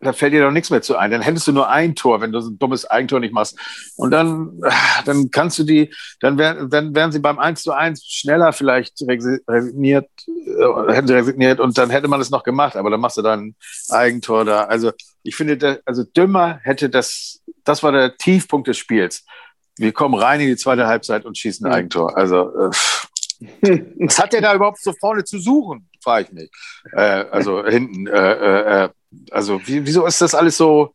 da 0.00 0.12
fällt 0.12 0.32
dir 0.32 0.42
doch 0.42 0.50
nichts 0.50 0.70
mehr 0.70 0.80
zu 0.80 0.96
ein. 0.96 1.10
Dann 1.10 1.20
hättest 1.20 1.46
du 1.46 1.52
nur 1.52 1.68
ein 1.68 1.94
Tor, 1.94 2.20
wenn 2.20 2.32
du 2.32 2.40
so 2.40 2.50
ein 2.50 2.58
dummes 2.58 2.86
Eigentor 2.86 3.20
nicht 3.20 3.34
machst. 3.34 3.58
Und 3.96 4.10
dann, 4.10 4.60
dann 5.04 5.30
kannst 5.30 5.58
du 5.58 5.64
die, 5.64 5.92
dann 6.20 6.38
wären, 6.38 6.70
dann 6.70 6.94
wären 6.94 7.12
sie 7.12 7.18
beim 7.18 7.38
1 7.38 7.62
zu 7.62 7.72
1 7.72 8.02
schneller 8.04 8.52
vielleicht 8.52 9.02
resigniert, 9.46 10.08
äh, 10.26 10.92
hätten 10.92 11.06
sie 11.06 11.14
resigniert 11.14 11.60
und 11.60 11.76
dann 11.76 11.90
hätte 11.90 12.08
man 12.08 12.20
es 12.20 12.30
noch 12.30 12.44
gemacht, 12.44 12.76
aber 12.76 12.90
dann 12.90 13.00
machst 13.00 13.18
du 13.18 13.22
dann 13.22 13.40
ein 13.40 13.56
Eigentor 13.90 14.44
da. 14.44 14.64
Also 14.64 14.92
ich 15.22 15.36
finde, 15.36 15.58
da, 15.58 15.76
also 15.84 16.02
Dümmer 16.02 16.60
hätte 16.62 16.88
das, 16.88 17.42
das 17.62 17.82
war 17.82 17.92
der 17.92 18.16
Tiefpunkt 18.16 18.68
des 18.68 18.78
Spiels. 18.78 19.24
Wir 19.76 19.92
kommen 19.92 20.14
rein 20.14 20.40
in 20.40 20.48
die 20.48 20.56
zweite 20.56 20.86
Halbzeit 20.86 21.24
und 21.24 21.36
schießen 21.36 21.66
ein 21.66 21.72
Eigentor. 21.72 22.16
Also 22.16 22.50
äh, 22.58 22.70
was 24.06 24.18
hat 24.18 24.32
der 24.32 24.40
da 24.40 24.54
überhaupt 24.54 24.82
so 24.82 24.92
vorne 24.92 25.24
zu 25.24 25.38
suchen? 25.38 25.88
Frage 26.02 26.26
ich 26.26 26.32
mich. 26.32 26.50
Äh, 26.92 27.24
also 27.30 27.64
hinten. 27.64 28.06
Äh, 28.06 28.32
äh, 28.32 28.84
äh, 28.84 28.88
also 29.30 29.60
wie, 29.66 29.84
wieso 29.86 30.06
ist 30.06 30.20
das 30.20 30.34
alles 30.34 30.56
so? 30.56 30.94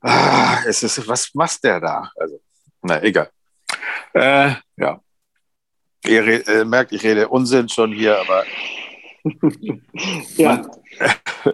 Ah, 0.00 0.58
es 0.66 0.82
ist, 0.82 1.08
was 1.08 1.34
macht 1.34 1.64
der 1.64 1.80
da? 1.80 2.10
Also, 2.16 2.40
na, 2.82 3.02
egal. 3.02 3.30
Äh, 4.14 4.52
ja. 4.76 5.00
Ihr 6.06 6.48
äh, 6.48 6.64
merkt, 6.64 6.92
ich 6.92 7.02
rede 7.02 7.28
Unsinn 7.28 7.68
schon 7.68 7.92
hier, 7.92 8.18
aber. 8.18 8.44
ja. 10.36 10.62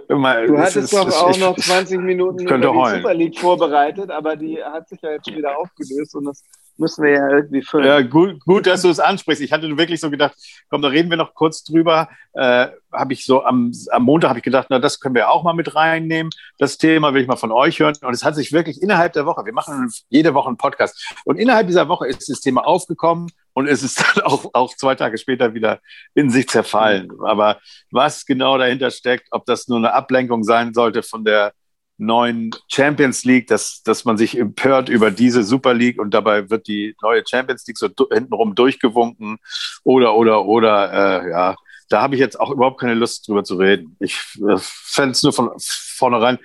Man, 0.08 0.46
du 0.46 0.58
hattest 0.58 0.92
doch 0.92 1.08
auch 1.08 1.30
ich, 1.30 1.38
noch 1.38 1.56
20 1.56 2.00
Minuten 2.00 2.40
über 2.40 2.58
die 2.58 2.66
heulen. 2.66 3.02
Super 3.02 3.14
League 3.14 3.38
vorbereitet, 3.38 4.10
aber 4.10 4.36
die 4.36 4.62
hat 4.62 4.88
sich 4.88 5.00
ja 5.02 5.12
jetzt 5.12 5.26
schon 5.26 5.38
wieder 5.38 5.56
aufgelöst 5.56 6.14
und 6.14 6.26
das 6.26 6.42
müssen 6.76 7.04
wir 7.04 7.12
ja 7.12 7.28
irgendwie 7.28 7.62
füllen. 7.62 7.86
Ja, 7.86 8.00
gut, 8.02 8.40
gut 8.44 8.66
dass 8.66 8.82
du 8.82 8.88
es 8.88 9.00
ansprichst. 9.00 9.42
Ich 9.42 9.52
hatte 9.52 9.76
wirklich 9.76 10.00
so 10.00 10.10
gedacht, 10.10 10.34
komm, 10.68 10.82
da 10.82 10.88
reden 10.88 11.10
wir 11.10 11.16
noch 11.16 11.34
kurz 11.34 11.64
drüber. 11.64 12.08
Äh, 12.32 12.68
habe 12.92 13.12
ich 13.12 13.24
so 13.24 13.44
am, 13.44 13.72
am 13.90 14.02
Montag 14.02 14.28
habe 14.30 14.38
ich 14.38 14.44
gedacht, 14.44 14.68
na, 14.70 14.78
das 14.78 15.00
können 15.00 15.14
wir 15.14 15.30
auch 15.30 15.44
mal 15.44 15.52
mit 15.52 15.74
reinnehmen. 15.74 16.30
Das 16.58 16.78
Thema 16.78 17.14
will 17.14 17.22
ich 17.22 17.28
mal 17.28 17.36
von 17.36 17.52
euch 17.52 17.80
hören. 17.80 17.94
Und 18.02 18.14
es 18.14 18.24
hat 18.24 18.34
sich 18.34 18.52
wirklich 18.52 18.82
innerhalb 18.82 19.12
der 19.12 19.26
Woche, 19.26 19.44
wir 19.44 19.52
machen 19.52 19.90
jede 20.08 20.34
Woche 20.34 20.48
einen 20.48 20.56
Podcast. 20.56 21.14
Und 21.24 21.38
innerhalb 21.38 21.66
dieser 21.66 21.88
Woche 21.88 22.06
ist 22.06 22.28
das 22.28 22.40
Thema 22.40 22.66
aufgekommen 22.66 23.28
und 23.52 23.68
es 23.68 23.82
ist 23.82 24.00
dann 24.16 24.24
auch, 24.24 24.50
auch 24.52 24.74
zwei 24.76 24.94
Tage 24.94 25.18
später 25.18 25.54
wieder 25.54 25.80
in 26.14 26.30
sich 26.30 26.48
zerfallen. 26.48 27.10
Aber 27.24 27.60
was 27.90 28.26
genau 28.26 28.58
dahinter 28.58 28.90
steckt, 28.90 29.28
ob 29.30 29.46
das 29.46 29.68
nur 29.68 29.78
eine 29.78 29.94
Ablenkung 29.94 30.44
sein 30.44 30.74
sollte 30.74 31.02
von 31.02 31.24
der 31.24 31.52
neuen 31.96 32.50
Champions 32.68 33.24
League, 33.24 33.46
dass, 33.46 33.82
dass 33.82 34.04
man 34.04 34.16
sich 34.16 34.36
empört 34.38 34.88
über 34.88 35.10
diese 35.10 35.44
Super 35.44 35.74
League 35.74 36.00
und 36.00 36.12
dabei 36.12 36.50
wird 36.50 36.66
die 36.66 36.96
neue 37.02 37.22
Champions 37.28 37.66
League 37.66 37.78
so 37.78 37.88
hintenrum 38.12 38.54
durchgewunken 38.54 39.38
oder, 39.84 40.14
oder, 40.14 40.44
oder, 40.44 40.92
äh, 41.24 41.30
ja, 41.30 41.56
da 41.88 42.02
habe 42.02 42.14
ich 42.14 42.20
jetzt 42.20 42.40
auch 42.40 42.50
überhaupt 42.50 42.80
keine 42.80 42.94
Lust 42.94 43.28
drüber 43.28 43.44
zu 43.44 43.56
reden. 43.56 43.96
Ich 44.00 44.14
äh, 44.48 44.56
fände 44.58 45.12
es 45.12 45.22
nur 45.22 45.32
von 45.32 45.50
vornherein 45.58 46.38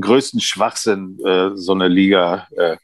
größten 0.00 0.40
Schwachsinn, 0.40 1.18
äh, 1.24 1.50
so 1.54 1.72
eine 1.72 1.88
Liga. 1.88 2.48
Äh, 2.56 2.76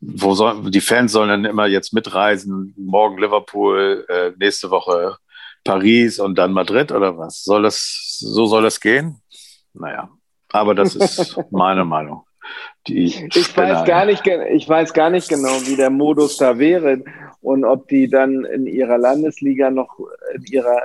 wo 0.00 0.34
soll, 0.34 0.70
die 0.70 0.80
Fans 0.80 1.12
sollen 1.12 1.28
dann 1.28 1.44
immer 1.44 1.66
jetzt 1.66 1.92
mitreisen, 1.92 2.74
morgen 2.76 3.18
Liverpool, 3.18 4.06
äh, 4.08 4.32
nächste 4.38 4.70
Woche 4.70 5.16
Paris 5.64 6.18
und 6.20 6.36
dann 6.36 6.52
Madrid 6.52 6.92
oder 6.92 7.18
was? 7.18 7.42
Soll 7.42 7.62
das, 7.62 8.16
so 8.18 8.46
soll 8.46 8.62
das 8.62 8.80
gehen? 8.80 9.20
Naja, 9.74 10.08
aber 10.52 10.74
das 10.74 10.94
ist 10.94 11.38
meine 11.50 11.84
Meinung. 11.84 12.24
Die 12.86 13.04
ich, 13.04 13.22
weiß 13.56 13.84
gar 13.84 14.06
nicht, 14.06 14.26
ich 14.26 14.68
weiß 14.68 14.92
gar 14.92 15.10
nicht 15.10 15.28
genau, 15.28 15.60
wie 15.66 15.76
der 15.76 15.90
Modus 15.90 16.36
da 16.36 16.58
wäre 16.58 17.02
und 17.40 17.64
ob 17.64 17.88
die 17.88 18.08
dann 18.08 18.44
in 18.44 18.66
ihrer 18.66 18.98
Landesliga 18.98 19.70
noch, 19.70 19.98
in 20.34 20.44
ihrer 20.44 20.80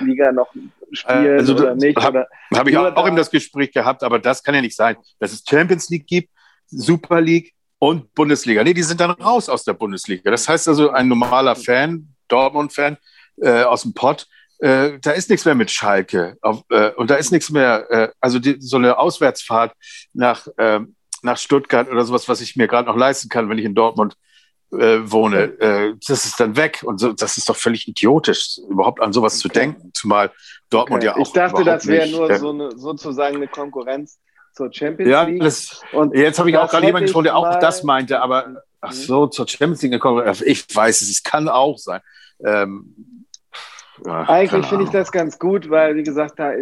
Liga 0.00 0.32
noch 0.32 0.48
spielen 0.92 1.38
also, 1.38 1.54
oder 1.54 1.74
nicht. 1.74 1.98
Habe 1.98 2.26
hab 2.54 2.66
ich 2.66 2.76
auch, 2.76 2.94
auch 2.96 3.06
eben 3.06 3.16
das 3.16 3.30
Gespräch 3.30 3.72
gehabt, 3.72 4.02
aber 4.02 4.18
das 4.18 4.42
kann 4.42 4.54
ja 4.54 4.60
nicht 4.60 4.76
sein, 4.76 4.96
dass 5.18 5.32
es 5.32 5.44
Champions 5.48 5.88
League 5.90 6.06
gibt, 6.06 6.30
Super 6.66 7.20
League 7.20 7.54
und 7.78 8.12
Bundesliga. 8.14 8.64
Nee, 8.64 8.74
die 8.74 8.82
sind 8.82 9.00
dann 9.00 9.10
raus 9.10 9.48
aus 9.48 9.64
der 9.64 9.74
Bundesliga. 9.74 10.30
Das 10.30 10.48
heißt 10.48 10.68
also, 10.68 10.90
ein 10.90 11.08
normaler 11.08 11.56
Fan, 11.56 12.08
Dortmund-Fan 12.28 12.96
äh, 13.40 13.62
aus 13.62 13.82
dem 13.82 13.94
Pott, 13.94 14.26
äh, 14.58 14.98
da 15.00 15.12
ist 15.12 15.30
nichts 15.30 15.44
mehr 15.44 15.54
mit 15.54 15.70
Schalke. 15.70 16.36
Auf, 16.40 16.62
äh, 16.70 16.90
und 16.92 17.10
da 17.10 17.16
ist 17.16 17.30
nichts 17.30 17.50
mehr, 17.50 17.90
äh, 17.90 18.08
also 18.20 18.38
die, 18.38 18.56
so 18.60 18.76
eine 18.76 18.98
Auswärtsfahrt 18.98 19.72
nach, 20.12 20.48
äh, 20.56 20.80
nach 21.22 21.38
Stuttgart 21.38 21.90
oder 21.90 22.04
sowas, 22.04 22.28
was 22.28 22.40
ich 22.40 22.56
mir 22.56 22.66
gerade 22.66 22.88
noch 22.88 22.96
leisten 22.96 23.28
kann, 23.28 23.48
wenn 23.48 23.58
ich 23.58 23.64
in 23.64 23.74
Dortmund 23.74 24.16
äh, 24.72 24.98
wohne, 25.04 25.44
äh, 25.60 25.94
das 26.06 26.24
ist 26.24 26.38
dann 26.40 26.56
weg. 26.56 26.82
Und 26.84 26.98
so, 26.98 27.12
das 27.12 27.36
ist 27.36 27.48
doch 27.48 27.56
völlig 27.56 27.88
idiotisch, 27.88 28.58
überhaupt 28.68 29.00
an 29.00 29.12
sowas 29.12 29.34
okay. 29.34 29.42
zu 29.42 29.48
denken, 29.48 29.90
zumal 29.94 30.30
Dortmund 30.70 31.02
okay. 31.02 31.06
ja 31.06 31.14
auch. 31.14 31.26
Ich 31.26 31.32
dachte, 31.32 31.64
das 31.64 31.86
wäre 31.86 32.08
nur 32.10 32.34
so 32.36 32.50
eine, 32.50 32.76
sozusagen 32.76 33.36
eine 33.36 33.48
Konkurrenz 33.48 34.18
zur 34.54 34.72
Champions 34.72 35.10
ja, 35.10 35.22
League. 35.22 35.42
Das, 35.42 35.82
und 35.92 36.14
jetzt 36.14 36.38
habe 36.38 36.50
ich 36.50 36.56
auch 36.58 36.68
gerade 36.68 36.86
jemanden 36.86 37.06
gesprochen, 37.06 37.24
der 37.24 37.36
auch 37.36 37.58
das 37.60 37.84
meinte, 37.84 38.20
aber 38.20 38.62
ach 38.80 38.92
so, 38.92 39.26
zur 39.28 39.46
Champions 39.46 39.82
League 39.82 39.92
eine 39.92 40.00
Konkurrenz. 40.00 40.40
Ich 40.42 40.64
weiß 40.74 41.00
es, 41.00 41.10
es 41.10 41.22
kann 41.22 41.48
auch 41.48 41.78
sein. 41.78 42.00
Ähm, 42.44 43.17
Ach, 44.06 44.28
Eigentlich 44.28 44.66
finde 44.66 44.84
ich 44.84 44.90
das 44.90 45.10
ganz 45.10 45.38
gut, 45.38 45.70
weil, 45.70 45.96
wie 45.96 46.02
gesagt, 46.02 46.38
da, 46.38 46.52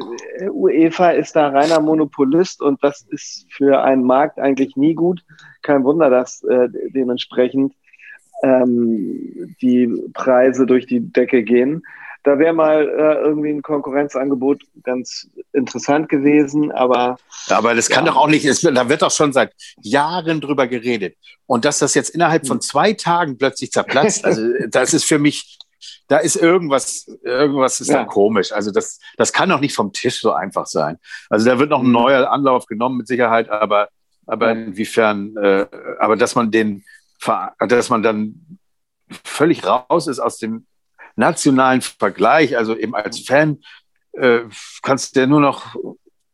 UEFA 0.51 1.11
ist 1.11 1.37
da 1.37 1.49
reiner 1.49 1.81
Monopolist 1.81 2.63
und 2.63 2.83
das 2.83 3.07
ist 3.11 3.47
für 3.51 3.83
einen 3.83 4.05
Markt 4.05 4.39
eigentlich 4.39 4.77
nie 4.77 4.95
gut. 4.95 5.23
Kein 5.63 5.85
Wunder, 5.85 6.11
dass 6.11 6.43
äh, 6.45 6.69
dementsprechend 6.91 7.75
ähm, 8.43 9.55
die 9.61 9.89
Preise 10.15 10.67
durch 10.67 10.87
die 10.87 11.01
Decke 11.01 11.43
gehen. 11.43 11.83
Da 12.23 12.41
wäre 12.41 12.53
mal 12.53 12.89
äh, 12.89 13.25
irgendwie 13.25 13.51
ein 13.51 13.63
Konkurrenzangebot 13.63 14.61
ganz 14.83 15.29
interessant 15.53 16.09
gewesen, 16.09 16.73
aber. 16.73 17.19
aber 17.49 17.75
das 17.75 17.89
kann 17.89 18.05
ja. 18.05 18.11
doch 18.11 18.19
auch 18.19 18.27
nicht, 18.27 18.45
es, 18.45 18.63
da 18.63 18.89
wird 18.89 19.03
doch 19.03 19.13
schon 19.13 19.33
seit 19.33 19.53
Jahren 19.81 20.41
drüber 20.41 20.67
geredet. 20.67 21.17
Und 21.47 21.65
dass 21.65 21.79
das 21.79 21.95
jetzt 21.95 22.11
innerhalb 22.11 22.47
von 22.47 22.57
hm. 22.57 22.63
zwei 22.63 22.93
Tagen 22.95 23.39
plötzlich 23.39 23.71
zerplatzt, 23.71 24.25
also 24.25 24.43
das 24.69 24.93
ist 24.93 25.05
für 25.05 25.21
mich 25.21 25.57
da 26.09 26.19
ist 26.19 26.37
irgendwas, 26.37 27.07
irgendwas 27.23 27.81
ist 27.81 27.89
ja. 27.89 27.99
da 27.99 28.05
komisch. 28.05 28.53
Also 28.53 28.71
das, 28.71 29.01
das 29.17 29.33
kann 29.33 29.49
doch 29.49 29.61
nicht 29.61 29.75
vom 29.75 29.93
Tisch 29.93 30.21
so 30.21 30.33
einfach 30.33 30.67
sein. 30.67 30.99
Also 31.31 31.49
da 31.49 31.59
wird 31.59 31.71
noch 31.71 31.81
ein 31.81 31.87
mhm. 31.87 31.93
neuer 31.93 32.31
Anlauf 32.31 32.67
genommen 32.67 32.99
mit 32.99 33.07
Sicherheit, 33.07 33.49
aber, 33.49 33.89
aber 34.27 34.53
inwiefern, 34.53 35.37
äh, 35.37 35.67
aber 35.99 36.17
dass 36.17 36.35
man 36.35 36.51
den, 36.51 36.85
dass 37.59 37.91
man 37.91 38.03
dann 38.03 38.59
völlig 39.25 39.65
raus 39.67 40.07
ist 40.07 40.19
aus 40.19 40.39
dem 40.39 40.67
nationalen 41.17 41.81
Vergleich. 41.81 42.57
Also 42.57 42.77
eben 42.77 42.95
als 42.95 43.21
Fan 43.21 43.61
äh, 44.13 44.41
kannst 44.83 45.15
du 45.15 45.21
dir 45.21 45.27
nur 45.27 45.41
noch 45.41 45.75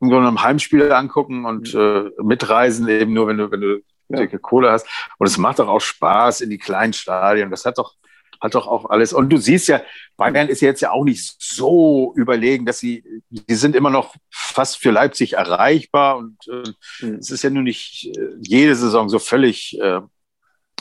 im 0.00 0.10
Grunde 0.10 0.28
ein 0.28 0.42
Heimspiel 0.42 0.92
angucken 0.92 1.44
und 1.44 1.74
äh, 1.74 2.10
mitreisen, 2.22 2.88
eben 2.88 3.12
nur, 3.12 3.28
wenn 3.28 3.38
du, 3.38 3.50
wenn 3.50 3.60
du 3.60 3.82
dicke 4.08 4.38
Kohle 4.38 4.70
hast. 4.70 4.86
Und 5.18 5.26
es 5.26 5.38
macht 5.38 5.58
doch 5.58 5.68
auch 5.68 5.80
Spaß 5.80 6.40
in 6.40 6.50
die 6.50 6.58
kleinen 6.58 6.92
Stadien. 6.92 7.50
Das 7.50 7.64
hat 7.64 7.78
doch, 7.78 7.94
hat 8.42 8.54
doch 8.56 8.66
auch 8.66 8.90
alles. 8.90 9.12
Und 9.12 9.30
du 9.30 9.36
siehst 9.36 9.68
ja, 9.68 9.80
Bayern 10.16 10.48
ist 10.48 10.60
jetzt 10.60 10.80
ja 10.80 10.90
auch 10.90 11.04
nicht 11.04 11.36
so 11.38 12.12
überlegen, 12.16 12.66
dass 12.66 12.80
sie, 12.80 13.04
die 13.30 13.54
sind 13.54 13.76
immer 13.76 13.90
noch 13.90 14.16
fast 14.30 14.78
für 14.78 14.90
Leipzig 14.90 15.34
erreichbar. 15.34 16.16
Und 16.16 16.36
äh, 16.48 17.04
mhm. 17.06 17.14
es 17.14 17.30
ist 17.30 17.44
ja 17.44 17.50
nur 17.50 17.62
nicht 17.62 18.10
äh, 18.16 18.34
jede 18.40 18.74
Saison 18.74 19.08
so 19.08 19.20
völlig 19.20 19.78
äh, 19.80 20.00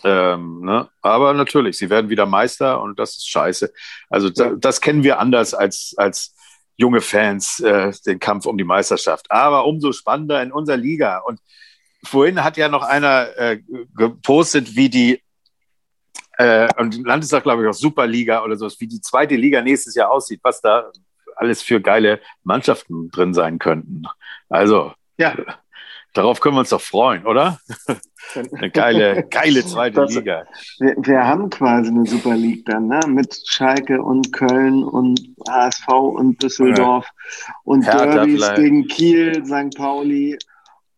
ähm, 0.04 0.62
ne? 0.62 0.89
Aber 1.04 1.34
natürlich, 1.34 1.78
sie 1.78 1.91
werden 1.91 2.10
wieder 2.10 2.26
Meister 2.26 2.82
und 2.82 2.97
das 2.97 3.17
ist 3.17 3.30
scheiße. 3.30 3.71
Also 4.10 4.30
da, 4.30 4.56
das 4.56 4.82
kennen 4.82 5.04
wir 5.04 5.19
anders 5.19 5.54
als, 5.54 5.93
als 5.97 6.36
junge 6.76 7.02
Fans, 7.02 7.60
äh, 7.60 7.91
den 8.08 8.19
Kampf 8.19 8.47
um 8.47 8.58
die 8.58 8.63
Meisterschaft. 8.63 9.30
Aber 9.30 9.65
umso 9.65 9.91
spannender 9.91 10.41
in 10.41 10.52
unserer 10.52 10.78
Liga. 10.78 11.19
Und 11.19 11.39
vorhin 12.04 12.43
hat 12.43 12.58
ja 12.58 12.67
noch 12.67 12.82
einer 12.82 13.38
äh, 13.38 13.60
gepostet, 13.95 14.76
wie 14.76 14.89
die 14.89 15.21
äh, 16.41 16.67
und 16.77 17.06
Landestag, 17.06 17.43
glaube 17.43 17.63
ich, 17.63 17.69
auch 17.69 17.73
Superliga 17.73 18.43
oder 18.43 18.56
sowas, 18.56 18.75
wie 18.80 18.88
die 18.88 19.01
zweite 19.01 19.36
Liga 19.36 19.62
nächstes 19.62 19.95
Jahr 19.95 20.10
aussieht, 20.10 20.39
was 20.43 20.62
da 20.62 20.91
alles 21.36 21.62
für 21.62 21.82
geile 21.82 22.19
Mannschaften 22.43 23.10
drin 23.12 23.34
sein 23.34 23.60
könnten. 23.60 24.04
Also, 24.49 24.93
ja. 25.17 25.36
Darauf 26.13 26.41
können 26.41 26.56
wir 26.56 26.60
uns 26.60 26.69
doch 26.69 26.82
freuen, 26.82 27.25
oder? 27.25 27.58
eine 28.54 28.69
geile, 28.69 29.23
geile 29.30 29.65
zweite 29.65 30.01
das, 30.01 30.13
Liga. 30.13 30.45
Wir, 30.80 30.95
wir, 30.97 31.25
haben 31.25 31.49
quasi 31.49 31.89
eine 31.89 32.06
Super 32.06 32.36
League 32.36 32.65
dann, 32.65 32.88
ne? 32.88 32.99
Mit 33.08 33.41
Schalke 33.45 34.01
und 34.01 34.34
Köln 34.34 34.84
und 34.84 35.21
HSV 35.47 35.88
und 35.88 36.43
Düsseldorf 36.43 37.06
ja. 37.06 37.54
und 37.63 37.86
Hertha 37.86 38.25
Derbys 38.25 38.54
gegen 38.56 38.88
Kiel, 38.88 39.45
St. 39.45 39.77
Pauli. 39.77 40.38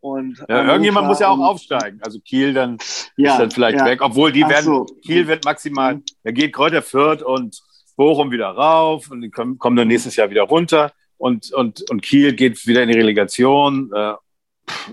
Und 0.03 0.43
ja, 0.49 0.65
irgendjemand 0.65 1.07
muss 1.07 1.21
ja 1.21 1.29
auch 1.29 1.39
aufsteigen. 1.39 2.01
Also 2.03 2.19
Kiel 2.19 2.53
dann 2.53 2.77
ja, 3.15 3.31
ist 3.31 3.39
dann 3.39 3.51
vielleicht 3.51 3.79
ja. 3.79 3.85
weg, 3.85 4.01
obwohl 4.01 4.33
die 4.33 4.43
Ach 4.43 4.49
werden, 4.49 4.65
so. 4.65 4.85
Kiel 5.05 5.29
wird 5.29 5.45
maximal, 5.45 5.95
mhm. 5.95 6.03
da 6.25 6.31
geht 6.31 6.51
Kräuter 6.51 6.81
Fürth 6.81 7.23
und 7.23 7.61
Bochum 7.95 8.29
wieder 8.29 8.47
rauf 8.47 9.09
und 9.09 9.21
die 9.21 9.29
kommen, 9.29 9.57
kommen 9.57 9.77
dann 9.77 9.87
nächstes 9.87 10.17
Jahr 10.17 10.29
wieder 10.29 10.43
runter 10.43 10.91
und, 11.17 11.53
und, 11.53 11.89
und 11.89 12.01
Kiel 12.01 12.33
geht 12.33 12.67
wieder 12.67 12.83
in 12.83 12.89
die 12.89 12.97
Relegation. 12.97 13.91
Äh, 13.95 14.15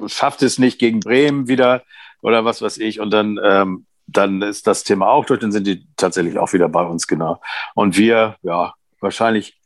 schafft 0.06 0.42
es 0.42 0.60
nicht 0.60 0.78
gegen 0.78 1.00
Bremen 1.00 1.48
wieder 1.48 1.82
oder 2.22 2.44
was 2.44 2.62
weiß 2.62 2.78
ich. 2.78 3.00
Und 3.00 3.10
dann, 3.10 3.36
ähm, 3.42 3.86
dann 4.06 4.42
ist 4.42 4.68
das 4.68 4.84
Thema 4.84 5.08
auch 5.08 5.24
durch, 5.24 5.40
dann 5.40 5.50
sind 5.50 5.66
die 5.66 5.88
tatsächlich 5.96 6.38
auch 6.38 6.52
wieder 6.52 6.68
bei 6.68 6.84
uns, 6.84 7.08
genau. 7.08 7.40
Und 7.74 7.98
wir, 7.98 8.36
ja, 8.42 8.74
wahrscheinlich. 9.00 9.58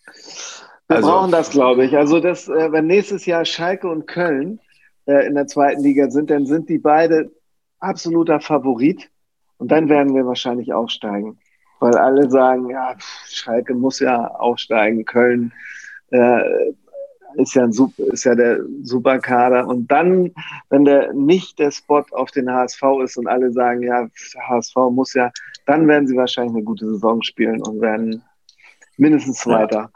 Wir 0.88 0.96
also, 0.96 1.11
brauchen 1.11 1.33
das, 1.33 1.50
glaube 1.50 1.85
ich. 1.85 1.94
Also, 1.98 2.20
das, 2.20 2.48
äh, 2.48 2.72
wenn 2.72 2.87
nächstes 2.87 3.26
Jahr 3.26 3.44
Schalke 3.44 3.88
und 3.88 4.07
Köln 4.07 4.59
äh, 5.07 5.27
in 5.27 5.35
der 5.35 5.47
zweiten 5.47 5.83
Liga 5.83 6.11
sind, 6.11 6.31
dann 6.31 6.47
sind 6.47 6.69
die 6.69 6.79
beide 6.79 7.31
absoluter 7.79 8.40
Favorit. 8.40 9.11
Und 9.59 9.71
dann 9.71 9.88
werden 9.88 10.14
wir 10.14 10.27
wahrscheinlich 10.27 10.73
aufsteigen. 10.73 11.38
Weil 11.81 11.97
alle 11.97 12.31
sagen, 12.31 12.71
ja, 12.71 12.95
Schalke 13.27 13.75
muss 13.75 14.01
ja 14.01 14.27
aufsteigen, 14.27 15.05
Köln 15.05 15.53
äh, 16.11 16.73
ist 17.37 17.55
ja, 17.55 17.64
ein, 17.64 17.73
ist 18.12 18.25
ja 18.25 18.35
der 18.35 18.61
Superkader. 18.83 19.67
Und 19.67 19.90
dann, 19.90 20.33
wenn 20.71 20.85
der 20.85 21.12
nicht 21.12 21.59
der 21.59 21.71
Spot 21.71 22.05
auf 22.12 22.31
den 22.31 22.51
HSV 22.51 22.83
ist 23.03 23.17
und 23.17 23.27
alle 23.27 23.53
sagen, 23.53 23.83
ja, 23.83 24.09
HSV 24.49 24.77
muss 24.90 25.14
ja, 25.14 25.31
dann 25.67 25.87
werden 25.88 26.07
sie 26.07 26.17
wahrscheinlich 26.17 26.55
eine 26.55 26.64
gute 26.64 26.88
Saison 26.88 27.23
spielen 27.23 27.62
und 27.62 27.81
werden 27.81 28.23
mindestens 28.97 29.38
Zweiter. 29.38 29.90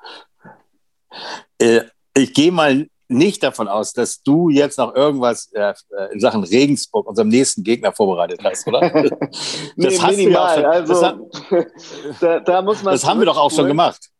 Ja. 1.60 1.66
Äh, 1.66 1.84
ich 2.16 2.34
gehe 2.34 2.52
mal 2.52 2.88
nicht 3.08 3.42
davon 3.42 3.68
aus, 3.68 3.92
dass 3.92 4.22
du 4.22 4.50
jetzt 4.50 4.78
noch 4.78 4.94
irgendwas 4.94 5.50
äh, 5.52 5.74
in 6.12 6.20
Sachen 6.20 6.44
Regensburg, 6.44 7.06
unserem 7.06 7.28
nächsten 7.28 7.64
Gegner, 7.64 7.92
vorbereitet 7.92 8.40
hast, 8.44 8.66
oder? 8.66 8.80
das 9.00 9.74
nee, 9.76 9.98
hast 9.98 10.16
minimal. 10.16 10.62
Ja 10.62 10.86
schon, 10.86 10.92
also, 10.92 11.24
das, 11.50 11.66
da, 12.20 12.40
da, 12.40 12.62
muss 12.62 12.82
man 12.82 12.92
das 12.92 13.06
haben 13.06 13.18
wir 13.20 13.26
doch 13.26 13.38
auch 13.38 13.50
schon 13.50 13.66
gemacht. 13.66 14.10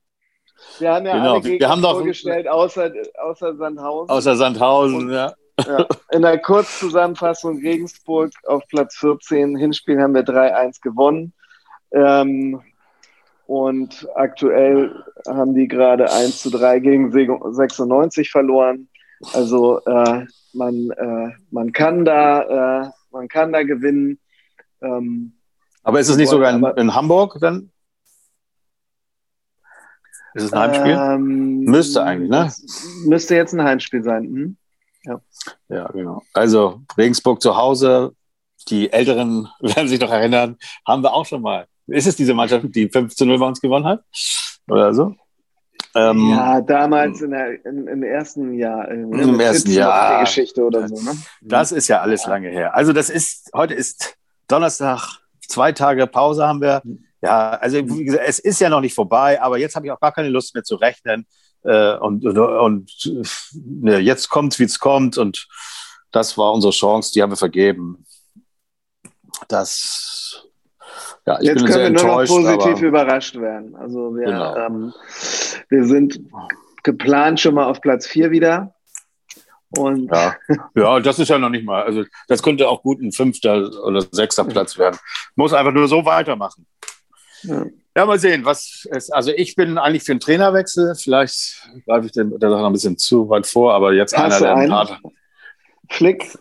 Wir 0.78 0.94
haben 0.94 1.06
ja 1.06 1.12
genau. 1.12 1.32
alle 1.32 1.40
Gegner 1.42 1.60
wir 1.60 1.68
haben 1.68 1.82
doch, 1.82 1.92
vorgestellt, 1.92 2.48
außer, 2.48 2.92
außer 3.22 3.56
Sandhausen. 3.56 4.10
Außer 4.10 4.36
Sandhausen, 4.36 5.12
ja. 5.12 5.34
ja. 5.66 5.86
In 6.12 6.22
der 6.22 6.38
Kurzzusammenfassung 6.38 7.58
Regensburg 7.58 8.32
auf 8.46 8.62
Platz 8.68 8.96
14. 8.96 9.56
Hinspiel 9.56 10.00
haben 10.00 10.14
wir 10.14 10.24
3-1 10.24 10.80
gewonnen. 10.80 11.34
Ähm, 11.90 12.62
und 13.48 14.06
aktuell 14.14 15.02
haben 15.26 15.54
die 15.54 15.68
gerade 15.68 16.12
1 16.12 16.42
zu 16.42 16.50
3 16.50 16.80
gegen 16.80 17.10
96 17.10 18.30
verloren. 18.30 18.90
Also 19.32 19.80
äh, 19.86 20.26
man, 20.52 20.90
äh, 20.90 21.32
man, 21.50 21.72
kann 21.72 22.04
da, 22.04 22.82
äh, 22.82 22.90
man 23.10 23.26
kann 23.28 23.54
da 23.54 23.62
gewinnen. 23.62 24.18
Ähm, 24.82 25.32
aber 25.82 25.98
ist 25.98 26.10
es 26.10 26.18
nicht 26.18 26.28
sogar 26.28 26.50
in, 26.50 26.62
in 26.76 26.94
Hamburg 26.94 27.38
dann? 27.40 27.72
Ist 30.34 30.44
es 30.44 30.52
ein 30.52 30.60
Heimspiel? 30.60 30.92
Ähm, 30.92 31.60
müsste 31.60 32.02
eigentlich, 32.02 32.28
ne? 32.28 32.52
Müsste 33.06 33.34
jetzt 33.34 33.54
ein 33.54 33.62
Heimspiel 33.62 34.04
sein. 34.04 34.24
Hm? 34.24 34.56
Ja. 35.04 35.20
ja, 35.70 35.88
genau. 35.88 36.22
Also 36.34 36.82
Regensburg 36.98 37.40
zu 37.40 37.56
Hause, 37.56 38.12
die 38.68 38.92
Älteren 38.92 39.48
werden 39.60 39.88
sich 39.88 40.00
noch 40.00 40.10
erinnern, 40.10 40.58
haben 40.86 41.02
wir 41.02 41.14
auch 41.14 41.24
schon 41.24 41.40
mal. 41.40 41.66
Ist 41.88 42.06
es 42.06 42.16
diese 42.16 42.34
Mannschaft, 42.34 42.66
die 42.74 42.88
5 42.88 43.14
zu 43.14 43.24
0 43.24 43.38
bei 43.38 43.46
uns 43.46 43.60
gewonnen 43.60 43.86
hat? 43.86 44.04
Oder 44.68 44.94
so? 44.94 45.14
Ähm, 45.94 46.30
ja, 46.30 46.60
damals 46.60 47.20
in 47.22 47.30
der, 47.30 47.64
in, 47.64 47.86
im 47.86 48.02
ersten 48.02 48.54
Jahr. 48.54 48.88
In, 48.90 49.12
Im 49.12 49.40
ersten 49.40 49.70
Jahr. 49.70 50.20
Geschichte 50.20 50.62
oder 50.62 50.86
so, 50.86 51.02
ne? 51.02 51.16
Das 51.40 51.72
ist 51.72 51.88
ja 51.88 52.00
alles 52.00 52.26
lange 52.26 52.50
her. 52.50 52.74
Also 52.74 52.92
das 52.92 53.08
ist, 53.08 53.50
heute 53.54 53.74
ist 53.74 54.16
Donnerstag, 54.48 55.18
zwei 55.40 55.72
Tage 55.72 56.06
Pause 56.06 56.46
haben 56.46 56.60
wir. 56.60 56.82
Ja, 57.22 57.50
also 57.50 57.78
wie 57.78 58.04
gesagt, 58.04 58.24
es 58.26 58.38
ist 58.38 58.60
ja 58.60 58.68
noch 58.68 58.80
nicht 58.80 58.94
vorbei, 58.94 59.40
aber 59.40 59.58
jetzt 59.58 59.74
habe 59.74 59.86
ich 59.86 59.92
auch 59.92 60.00
gar 60.00 60.12
keine 60.12 60.28
Lust 60.28 60.54
mehr 60.54 60.62
zu 60.62 60.76
rechnen. 60.76 61.26
Äh, 61.64 61.96
und 61.96 62.24
und, 62.24 62.38
und 62.38 63.32
ne, 63.54 63.98
jetzt 63.98 64.28
kommt, 64.28 64.58
wie 64.58 64.64
es 64.64 64.78
kommt. 64.78 65.18
Und 65.18 65.48
das 66.12 66.38
war 66.38 66.52
unsere 66.52 66.72
Chance, 66.72 67.12
die 67.12 67.22
haben 67.22 67.32
wir 67.32 67.36
vergeben. 67.36 68.04
Das, 69.48 70.47
ja, 71.26 71.38
jetzt 71.40 71.66
können 71.66 71.94
wir 71.94 72.02
nur 72.02 72.24
noch 72.24 72.26
positiv 72.26 72.82
überrascht 72.82 73.36
werden. 73.36 73.74
Also 73.76 74.14
wir, 74.16 74.26
genau. 74.26 74.56
ähm, 74.56 74.92
wir 75.68 75.84
sind 75.84 76.20
geplant 76.82 77.40
schon 77.40 77.54
mal 77.54 77.66
auf 77.66 77.80
Platz 77.80 78.06
4 78.06 78.30
wieder. 78.30 78.74
Und 79.70 80.10
ja. 80.10 80.34
ja, 80.74 81.00
das 81.00 81.18
ist 81.18 81.28
ja 81.28 81.38
noch 81.38 81.50
nicht 81.50 81.64
mal. 81.64 81.82
Also 81.82 82.04
das 82.28 82.42
könnte 82.42 82.68
auch 82.68 82.82
gut 82.82 83.00
ein 83.00 83.12
fünfter 83.12 83.70
oder 83.84 84.02
sechster 84.10 84.44
Platz 84.44 84.78
werden. 84.78 84.98
Muss 85.36 85.52
einfach 85.52 85.72
nur 85.72 85.88
so 85.88 86.04
weitermachen. 86.04 86.66
Ja. 87.42 87.66
ja, 87.96 88.06
mal 88.06 88.18
sehen, 88.18 88.44
was 88.44 88.88
ist. 88.90 89.14
Also 89.14 89.30
ich 89.30 89.54
bin 89.54 89.78
eigentlich 89.78 90.04
für 90.04 90.12
einen 90.12 90.20
Trainerwechsel. 90.20 90.94
Vielleicht 90.94 91.68
greife 91.84 92.06
ich 92.06 92.12
den, 92.12 92.38
der 92.38 92.50
Sache 92.50 92.60
noch 92.60 92.68
ein 92.68 92.72
bisschen 92.72 92.98
zu 92.98 93.28
weit 93.28 93.46
vor, 93.46 93.74
aber 93.74 93.92
jetzt 93.92 94.16
Hast 94.16 94.24
einer, 94.24 94.40
der 94.40 94.56
einen 94.56 94.70
Part. 94.70 95.00
Flick. 95.90 96.38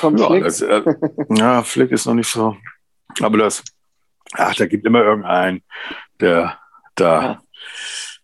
Kommt 0.00 0.20
ja, 0.20 0.26
Flick. 0.28 0.44
Das, 0.44 0.60
äh, 0.62 0.82
ja, 1.30 1.62
Flick 1.62 1.90
ist 1.90 2.06
noch 2.06 2.14
nicht 2.14 2.30
so. 2.30 2.56
Aber 3.20 3.38
das, 3.38 3.62
ach, 4.32 4.54
da 4.54 4.66
gibt 4.66 4.86
immer 4.86 5.02
irgendeinen, 5.02 5.62
der 6.20 6.58
da. 6.94 7.22
Ja. 7.22 7.42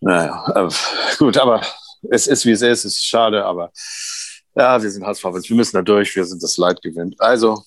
Naja, 0.00 0.52
äh, 0.54 0.68
gut, 1.18 1.38
aber 1.38 1.62
es 2.10 2.26
ist 2.26 2.44
wie 2.44 2.52
es 2.52 2.62
ist, 2.62 2.84
es 2.84 2.96
ist 2.96 3.06
schade, 3.06 3.44
aber 3.44 3.72
ja, 4.54 4.80
wir 4.80 4.90
sind 4.90 5.04
HSV, 5.04 5.24
wir 5.24 5.56
müssen 5.56 5.76
da 5.76 5.82
durch, 5.82 6.14
wir 6.14 6.24
sind 6.24 6.42
das 6.42 6.56
Leid 6.56 6.82
gewinnt. 6.82 7.20
Also 7.20 7.62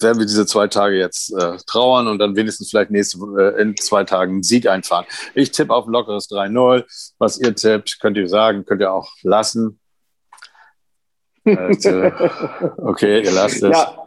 werden 0.00 0.18
wir 0.18 0.26
diese 0.26 0.44
zwei 0.44 0.66
Tage 0.68 0.96
jetzt 0.96 1.32
äh, 1.32 1.56
trauern 1.66 2.06
und 2.08 2.18
dann 2.18 2.36
wenigstens 2.36 2.70
vielleicht 2.70 2.90
nächste 2.90 3.18
äh, 3.38 3.60
in 3.62 3.76
zwei 3.76 4.04
Tagen 4.04 4.32
einen 4.34 4.42
Sieg 4.42 4.68
einfahren. 4.68 5.06
Ich 5.34 5.52
tippe 5.52 5.72
auf 5.72 5.86
ein 5.86 5.92
lockeres 5.92 6.28
3-0. 6.28 6.84
Was 7.18 7.38
ihr 7.38 7.54
tippt, 7.54 7.98
könnt 8.00 8.16
ihr 8.16 8.28
sagen, 8.28 8.64
könnt 8.64 8.82
ihr 8.82 8.92
auch 8.92 9.10
lassen. 9.22 9.80
äh, 11.44 12.12
okay, 12.78 13.22
ihr 13.22 13.32
lasst 13.32 13.62
es. 13.62 13.76
Ja. 13.76 14.04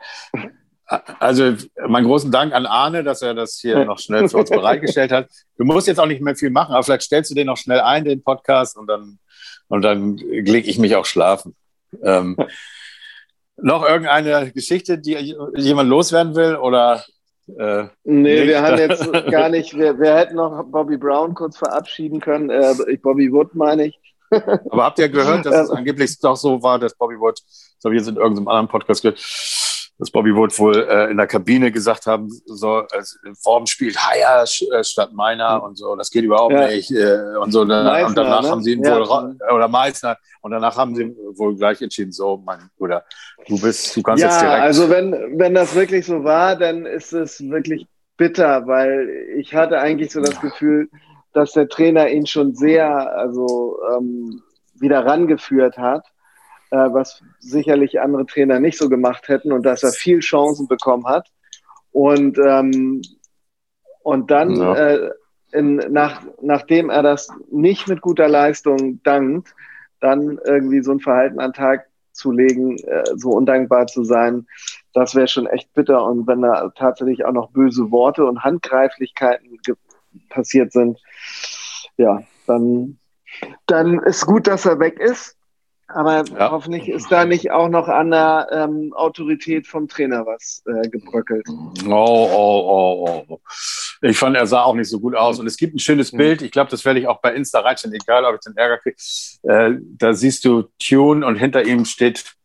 Also 1.19 1.53
meinen 1.87 2.07
großen 2.07 2.31
Dank 2.31 2.53
an 2.53 2.65
Arne, 2.65 3.03
dass 3.03 3.21
er 3.21 3.35
das 3.35 3.59
hier 3.59 3.85
noch 3.85 3.99
schnell 3.99 4.27
für 4.27 4.37
uns 4.37 4.49
bereitgestellt 4.49 5.11
hat. 5.11 5.27
Du 5.57 5.63
musst 5.63 5.87
jetzt 5.87 5.99
auch 5.99 6.07
nicht 6.07 6.21
mehr 6.21 6.35
viel 6.35 6.49
machen, 6.49 6.73
aber 6.73 6.83
vielleicht 6.83 7.03
stellst 7.03 7.29
du 7.29 7.35
den 7.35 7.47
noch 7.47 7.57
schnell 7.57 7.81
ein, 7.81 8.05
den 8.05 8.23
Podcast, 8.23 8.77
und 8.77 8.87
dann, 8.87 9.19
und 9.67 9.83
dann 9.83 10.17
lege 10.17 10.67
ich 10.67 10.79
mich 10.79 10.95
auch 10.95 11.05
schlafen. 11.05 11.55
Ähm, 12.01 12.35
noch 13.57 13.87
irgendeine 13.87 14.51
Geschichte, 14.51 14.97
die 14.97 15.35
jemand 15.55 15.89
loswerden 15.89 16.35
will? 16.35 16.55
Oder, 16.55 17.03
äh, 17.47 17.83
nee, 18.03 18.39
nicht? 18.39 18.47
wir 18.47 18.61
haben 18.61 18.77
jetzt 18.79 19.11
gar 19.31 19.49
nicht, 19.49 19.77
wir, 19.77 19.99
wir 19.99 20.15
hätten 20.15 20.35
noch 20.35 20.63
Bobby 20.63 20.97
Brown 20.97 21.35
kurz 21.35 21.57
verabschieden 21.57 22.19
können. 22.19 22.49
Äh, 22.49 22.97
Bobby 23.01 23.31
Wood 23.31 23.53
meine 23.53 23.87
ich. 23.87 23.99
Aber 24.31 24.83
habt 24.83 24.99
ihr 24.99 25.09
gehört, 25.09 25.45
dass 25.45 25.55
es 25.55 25.69
angeblich 25.71 26.19
doch 26.19 26.35
so 26.35 26.61
war, 26.61 26.77
dass 26.77 26.95
Bobby 26.95 27.19
Wood, 27.19 27.39
habe 27.83 27.95
ich 27.95 27.99
jetzt 27.99 28.09
in 28.09 28.15
irgendeinem 28.15 28.47
anderen 28.47 28.67
Podcast 28.67 29.01
gehört, 29.01 29.19
dass 29.99 30.11
Bobby 30.11 30.33
Wood 30.33 30.57
wohl 30.57 30.87
äh, 30.89 31.11
in 31.11 31.17
der 31.17 31.27
Kabine 31.27 31.71
gesagt 31.71 32.07
haben 32.07 32.29
soll, 32.45 32.87
äh, 32.93 33.33
Form 33.43 33.65
spielt 33.65 33.97
Haier 33.97 34.43
äh, 34.43 34.83
statt 34.83 35.11
meiner 35.13 35.61
und 35.61 35.77
so, 35.77 35.93
das 35.95 36.09
geht 36.09 36.23
überhaupt 36.23 36.53
ja. 36.53 36.67
nicht 36.67 36.89
äh, 36.91 37.35
und 37.37 37.51
so. 37.51 37.65
Meissner, 37.65 38.07
und 38.07 38.17
danach 38.17 38.41
ne? 38.43 38.49
haben 38.49 38.63
sie 38.63 38.73
ihn 38.73 38.83
ja. 38.83 38.97
wohl, 38.97 39.37
oder 39.53 39.67
Meißner, 39.67 40.17
und 40.41 40.51
danach 40.51 40.77
haben 40.77 40.95
sie 40.95 41.13
wohl 41.35 41.55
gleich 41.57 41.81
entschieden, 41.81 42.13
so, 42.13 42.41
mein 42.43 42.69
Bruder, 42.77 43.03
du 43.47 43.59
bist, 43.59 43.95
du 43.95 44.01
kannst 44.01 44.23
ja, 44.23 44.29
jetzt 44.29 44.41
direkt. 44.41 44.61
also 44.61 44.89
wenn, 44.89 45.37
wenn 45.37 45.53
das 45.53 45.75
wirklich 45.75 46.05
so 46.05 46.23
war, 46.23 46.55
dann 46.55 46.85
ist 46.85 47.11
es 47.11 47.41
wirklich 47.41 47.85
bitter, 48.15 48.67
weil 48.67 49.09
ich 49.37 49.53
hatte 49.53 49.79
eigentlich 49.79 50.11
so 50.13 50.21
das 50.21 50.39
Gefühl, 50.39 50.89
dass 51.33 51.51
der 51.51 51.67
Trainer 51.67 52.09
ihn 52.09 52.25
schon 52.25 52.55
sehr, 52.55 52.89
also 53.17 53.77
ähm, 53.97 54.41
wieder 54.79 55.05
rangeführt 55.05 55.77
hat 55.77 56.05
äh, 56.71 56.77
was 56.91 57.23
sicherlich 57.39 57.99
andere 57.99 58.25
Trainer 58.25 58.59
nicht 58.59 58.77
so 58.77 58.89
gemacht 58.89 59.27
hätten 59.27 59.51
und 59.51 59.65
dass 59.65 59.83
er 59.83 59.91
viel 59.91 60.19
Chancen 60.19 60.67
bekommen 60.67 61.05
hat. 61.05 61.29
Und, 61.91 62.37
ähm, 62.37 63.01
und 64.03 64.31
dann, 64.31 64.55
ja. 64.55 64.75
äh, 64.75 65.09
in, 65.51 65.77
nach, 65.89 66.21
nachdem 66.41 66.89
er 66.89 67.01
das 67.01 67.27
nicht 67.51 67.87
mit 67.87 68.01
guter 68.01 68.27
Leistung 68.27 69.01
dankt, 69.03 69.55
dann 69.99 70.39
irgendwie 70.45 70.81
so 70.81 70.91
ein 70.91 70.99
Verhalten 70.99 71.39
an 71.39 71.53
Tag 71.53 71.87
zu 72.11 72.31
legen, 72.31 72.77
äh, 72.77 73.03
so 73.15 73.31
undankbar 73.31 73.87
zu 73.87 74.03
sein, 74.03 74.45
das 74.93 75.15
wäre 75.15 75.27
schon 75.27 75.47
echt 75.47 75.73
bitter. 75.73 76.03
Und 76.03 76.27
wenn 76.27 76.41
da 76.41 76.69
tatsächlich 76.75 77.25
auch 77.25 77.31
noch 77.31 77.51
böse 77.51 77.91
Worte 77.91 78.25
und 78.25 78.43
Handgreiflichkeiten 78.43 79.59
passiert 80.29 80.71
sind, 80.71 80.99
ja, 81.97 82.23
dann, 82.45 82.99
dann 83.65 83.99
ist 83.99 84.25
gut, 84.25 84.47
dass 84.47 84.65
er 84.65 84.79
weg 84.79 84.99
ist. 84.99 85.38
Aber 85.91 86.23
ja. 86.23 86.51
hoffentlich 86.51 86.87
ist 86.87 87.11
da 87.11 87.25
nicht 87.25 87.51
auch 87.51 87.67
noch 87.67 87.87
an 87.87 88.11
der 88.11 88.47
ähm, 88.51 88.93
Autorität 88.93 89.65
vom 89.65 89.87
Trainer 89.87 90.25
was 90.25 90.63
äh, 90.67 90.87
gebröckelt. 90.87 91.45
Oh, 91.49 92.29
oh, 92.31 93.05
oh, 93.07 93.25
oh. 93.27 93.39
Ich 94.01 94.17
fand, 94.17 94.35
er 94.35 94.45
sah 94.45 94.63
auch 94.63 94.75
nicht 94.75 94.89
so 94.89 94.99
gut 94.99 95.15
aus. 95.15 95.39
Und 95.39 95.47
es 95.47 95.57
gibt 95.57 95.75
ein 95.75 95.79
schönes 95.79 96.13
mhm. 96.13 96.17
Bild. 96.17 96.41
Ich 96.43 96.51
glaube, 96.51 96.69
das 96.69 96.85
werde 96.85 96.99
ich 96.99 97.07
auch 97.07 97.21
bei 97.21 97.33
Insta 97.33 97.61
reinstellen, 97.61 97.95
egal 97.99 98.23
ob 98.25 98.35
ich 98.35 98.41
den 98.41 98.55
Ärger 98.55 98.77
kriege. 98.77 98.97
Äh, 99.43 99.79
da 99.97 100.13
siehst 100.13 100.45
du 100.45 100.69
Tune 100.77 101.25
und 101.25 101.37
hinter 101.37 101.63
ihm 101.63 101.85
steht 101.85 102.35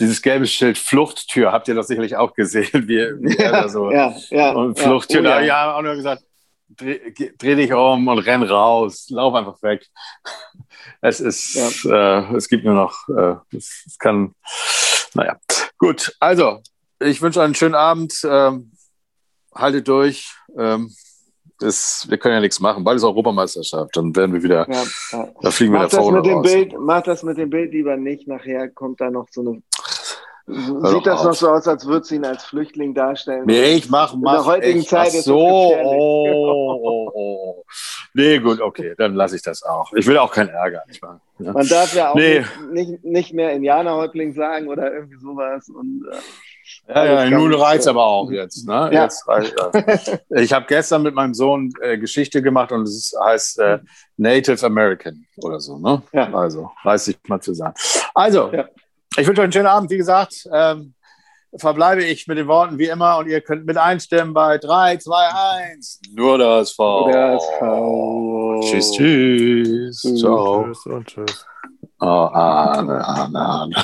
dieses 0.00 0.22
gelbe 0.22 0.46
Schild 0.46 0.78
Fluchttür. 0.78 1.52
Habt 1.52 1.68
ihr 1.68 1.74
das 1.74 1.88
sicherlich 1.88 2.16
auch 2.16 2.34
gesehen? 2.34 2.68
Wie, 2.88 2.98
wie 3.20 3.36
ja, 3.36 3.68
so. 3.68 3.90
ja, 3.90 4.14
ja, 4.30 4.52
und 4.52 4.78
Fluchttür. 4.78 5.22
Ja, 5.22 5.36
oh, 5.36 5.40
ja. 5.40 5.46
Da 5.46 5.60
habe 5.60 5.70
ich 5.70 5.76
auch 5.76 5.82
nur 5.82 5.94
gesagt, 5.96 6.22
dreh, 6.68 7.12
dreh, 7.38 7.54
dich 7.54 7.72
um 7.72 8.08
und 8.08 8.18
renn 8.18 8.42
raus. 8.42 9.06
Lauf 9.10 9.34
einfach 9.34 9.62
weg 9.62 9.88
es 11.00 11.20
ist, 11.20 11.54
ja. 11.54 12.20
äh, 12.20 12.36
es 12.36 12.48
gibt 12.48 12.64
nur 12.64 12.74
noch, 12.74 13.08
äh, 13.08 13.36
es, 13.56 13.84
es, 13.86 13.98
kann, 13.98 14.34
naja. 15.14 15.38
Gut, 15.78 16.14
also, 16.20 16.60
ich 17.00 17.20
wünsche 17.20 17.42
einen 17.42 17.54
schönen 17.54 17.74
Abend. 17.74 18.14
Ähm, 18.24 18.72
haltet 19.54 19.86
durch. 19.88 20.34
Ähm, 20.56 20.92
ist, 21.60 22.10
wir 22.10 22.18
können 22.18 22.34
ja 22.34 22.40
nichts 22.40 22.58
machen. 22.58 22.82
Bald 22.82 22.96
ist 22.96 23.04
Europameisterschaft. 23.04 23.96
Dann 23.96 24.14
werden 24.16 24.34
wir 24.34 24.42
wieder, 24.42 24.68
ja, 24.68 24.82
ja. 25.12 25.28
da 25.40 25.50
fliegen 25.50 25.72
mach 25.72 25.82
wir 25.82 25.88
da 25.88 25.96
vorne 25.96 26.18
raus. 26.18 26.42
Bild, 26.42 26.74
mach 26.78 27.02
das 27.02 27.22
mit 27.22 27.38
dem 27.38 27.50
Bild 27.50 27.72
lieber 27.72 27.96
nicht. 27.96 28.26
Nachher 28.26 28.68
kommt 28.70 29.00
da 29.00 29.10
noch 29.10 29.28
so 29.30 29.40
eine 29.40 29.62
Sieht 30.46 31.06
das 31.06 31.24
noch 31.24 31.32
so 31.32 31.48
aus, 31.48 31.66
als 31.66 31.86
würde 31.86 32.04
sie 32.04 32.16
ihn 32.16 32.24
als 32.26 32.44
Flüchtling 32.44 32.92
darstellen? 32.92 33.44
Nee, 33.46 33.76
ich 33.76 33.88
mach, 33.88 34.14
mach. 34.14 34.32
In 34.32 34.36
der 34.36 34.44
heutigen 34.44 34.80
echt. 34.80 34.88
Zeit 34.90 35.14
ist 35.14 35.24
so, 35.24 35.38
oh, 35.38 36.80
oh, 36.84 37.10
oh. 37.14 37.64
Nee, 38.12 38.38
gut, 38.40 38.60
okay, 38.60 38.94
dann 38.98 39.14
lasse 39.14 39.36
ich 39.36 39.42
das 39.42 39.62
auch. 39.62 39.90
Ich 39.94 40.06
will 40.06 40.18
auch 40.18 40.30
keinen 40.30 40.50
Ärger. 40.50 40.82
Nicht 40.86 41.02
mal, 41.02 41.18
ja. 41.38 41.52
Man 41.52 41.66
darf 41.66 41.94
ja 41.94 42.10
auch 42.10 42.14
nee. 42.14 42.40
nicht, 42.40 42.72
nicht, 42.72 43.04
nicht 43.04 43.32
mehr 43.32 43.52
Indianerhäuptling 43.52 44.34
sagen 44.34 44.68
oder 44.68 44.92
irgendwie 44.92 45.16
sowas. 45.16 45.68
Und, 45.70 46.04
äh, 46.12 46.94
ja, 46.94 47.24
ja, 47.24 47.30
nun 47.30 47.54
reizt 47.54 47.88
aber 47.88 48.04
auch 48.04 48.30
jetzt. 48.30 48.68
Ne? 48.68 48.90
Ja. 48.92 49.04
jetzt 49.04 49.24
ja. 49.26 50.38
Ich 50.38 50.52
habe 50.52 50.66
gestern 50.68 51.02
mit 51.02 51.14
meinem 51.14 51.34
Sohn 51.34 51.72
äh, 51.80 51.96
Geschichte 51.96 52.42
gemacht 52.42 52.70
und 52.70 52.82
es 52.82 53.14
heißt 53.18 53.58
äh, 53.60 53.78
Native 54.18 54.64
American 54.64 55.26
oder 55.38 55.58
so. 55.58 55.78
Ne? 55.78 56.02
Ja. 56.12 56.32
Also, 56.34 56.70
reiß 56.84 57.06
dich 57.06 57.18
mal 57.26 57.40
zusammen. 57.40 57.74
Also, 58.14 58.52
ja. 58.52 58.68
Ich 59.16 59.26
wünsche 59.28 59.42
euch 59.42 59.44
einen 59.44 59.52
schönen 59.52 59.66
Abend. 59.66 59.90
Wie 59.90 59.96
gesagt, 59.96 60.48
ähm, 60.52 60.94
verbleibe 61.56 62.04
ich 62.04 62.26
mit 62.26 62.36
den 62.36 62.48
Worten 62.48 62.78
wie 62.78 62.86
immer 62.86 63.18
und 63.18 63.28
ihr 63.28 63.40
könnt 63.40 63.64
mit 63.64 63.76
einstimmen 63.76 64.34
bei 64.34 64.58
3, 64.58 64.96
2, 64.96 65.14
1. 65.72 66.00
Nur 66.12 66.38
das 66.38 66.72
V. 66.72 67.08
Nur 67.08 67.12
das 67.12 67.44
V. 67.58 68.60
Tschüss, 68.62 68.90
tschüss. 68.90 70.00
Ciao. 70.18 70.64
Tschüss 70.64 70.86
und 70.86 71.06
tschüss. 71.06 71.46
Oh, 72.00 72.06
Arne, 72.06 73.04
Arne, 73.06 73.38
Arne. 73.38 73.74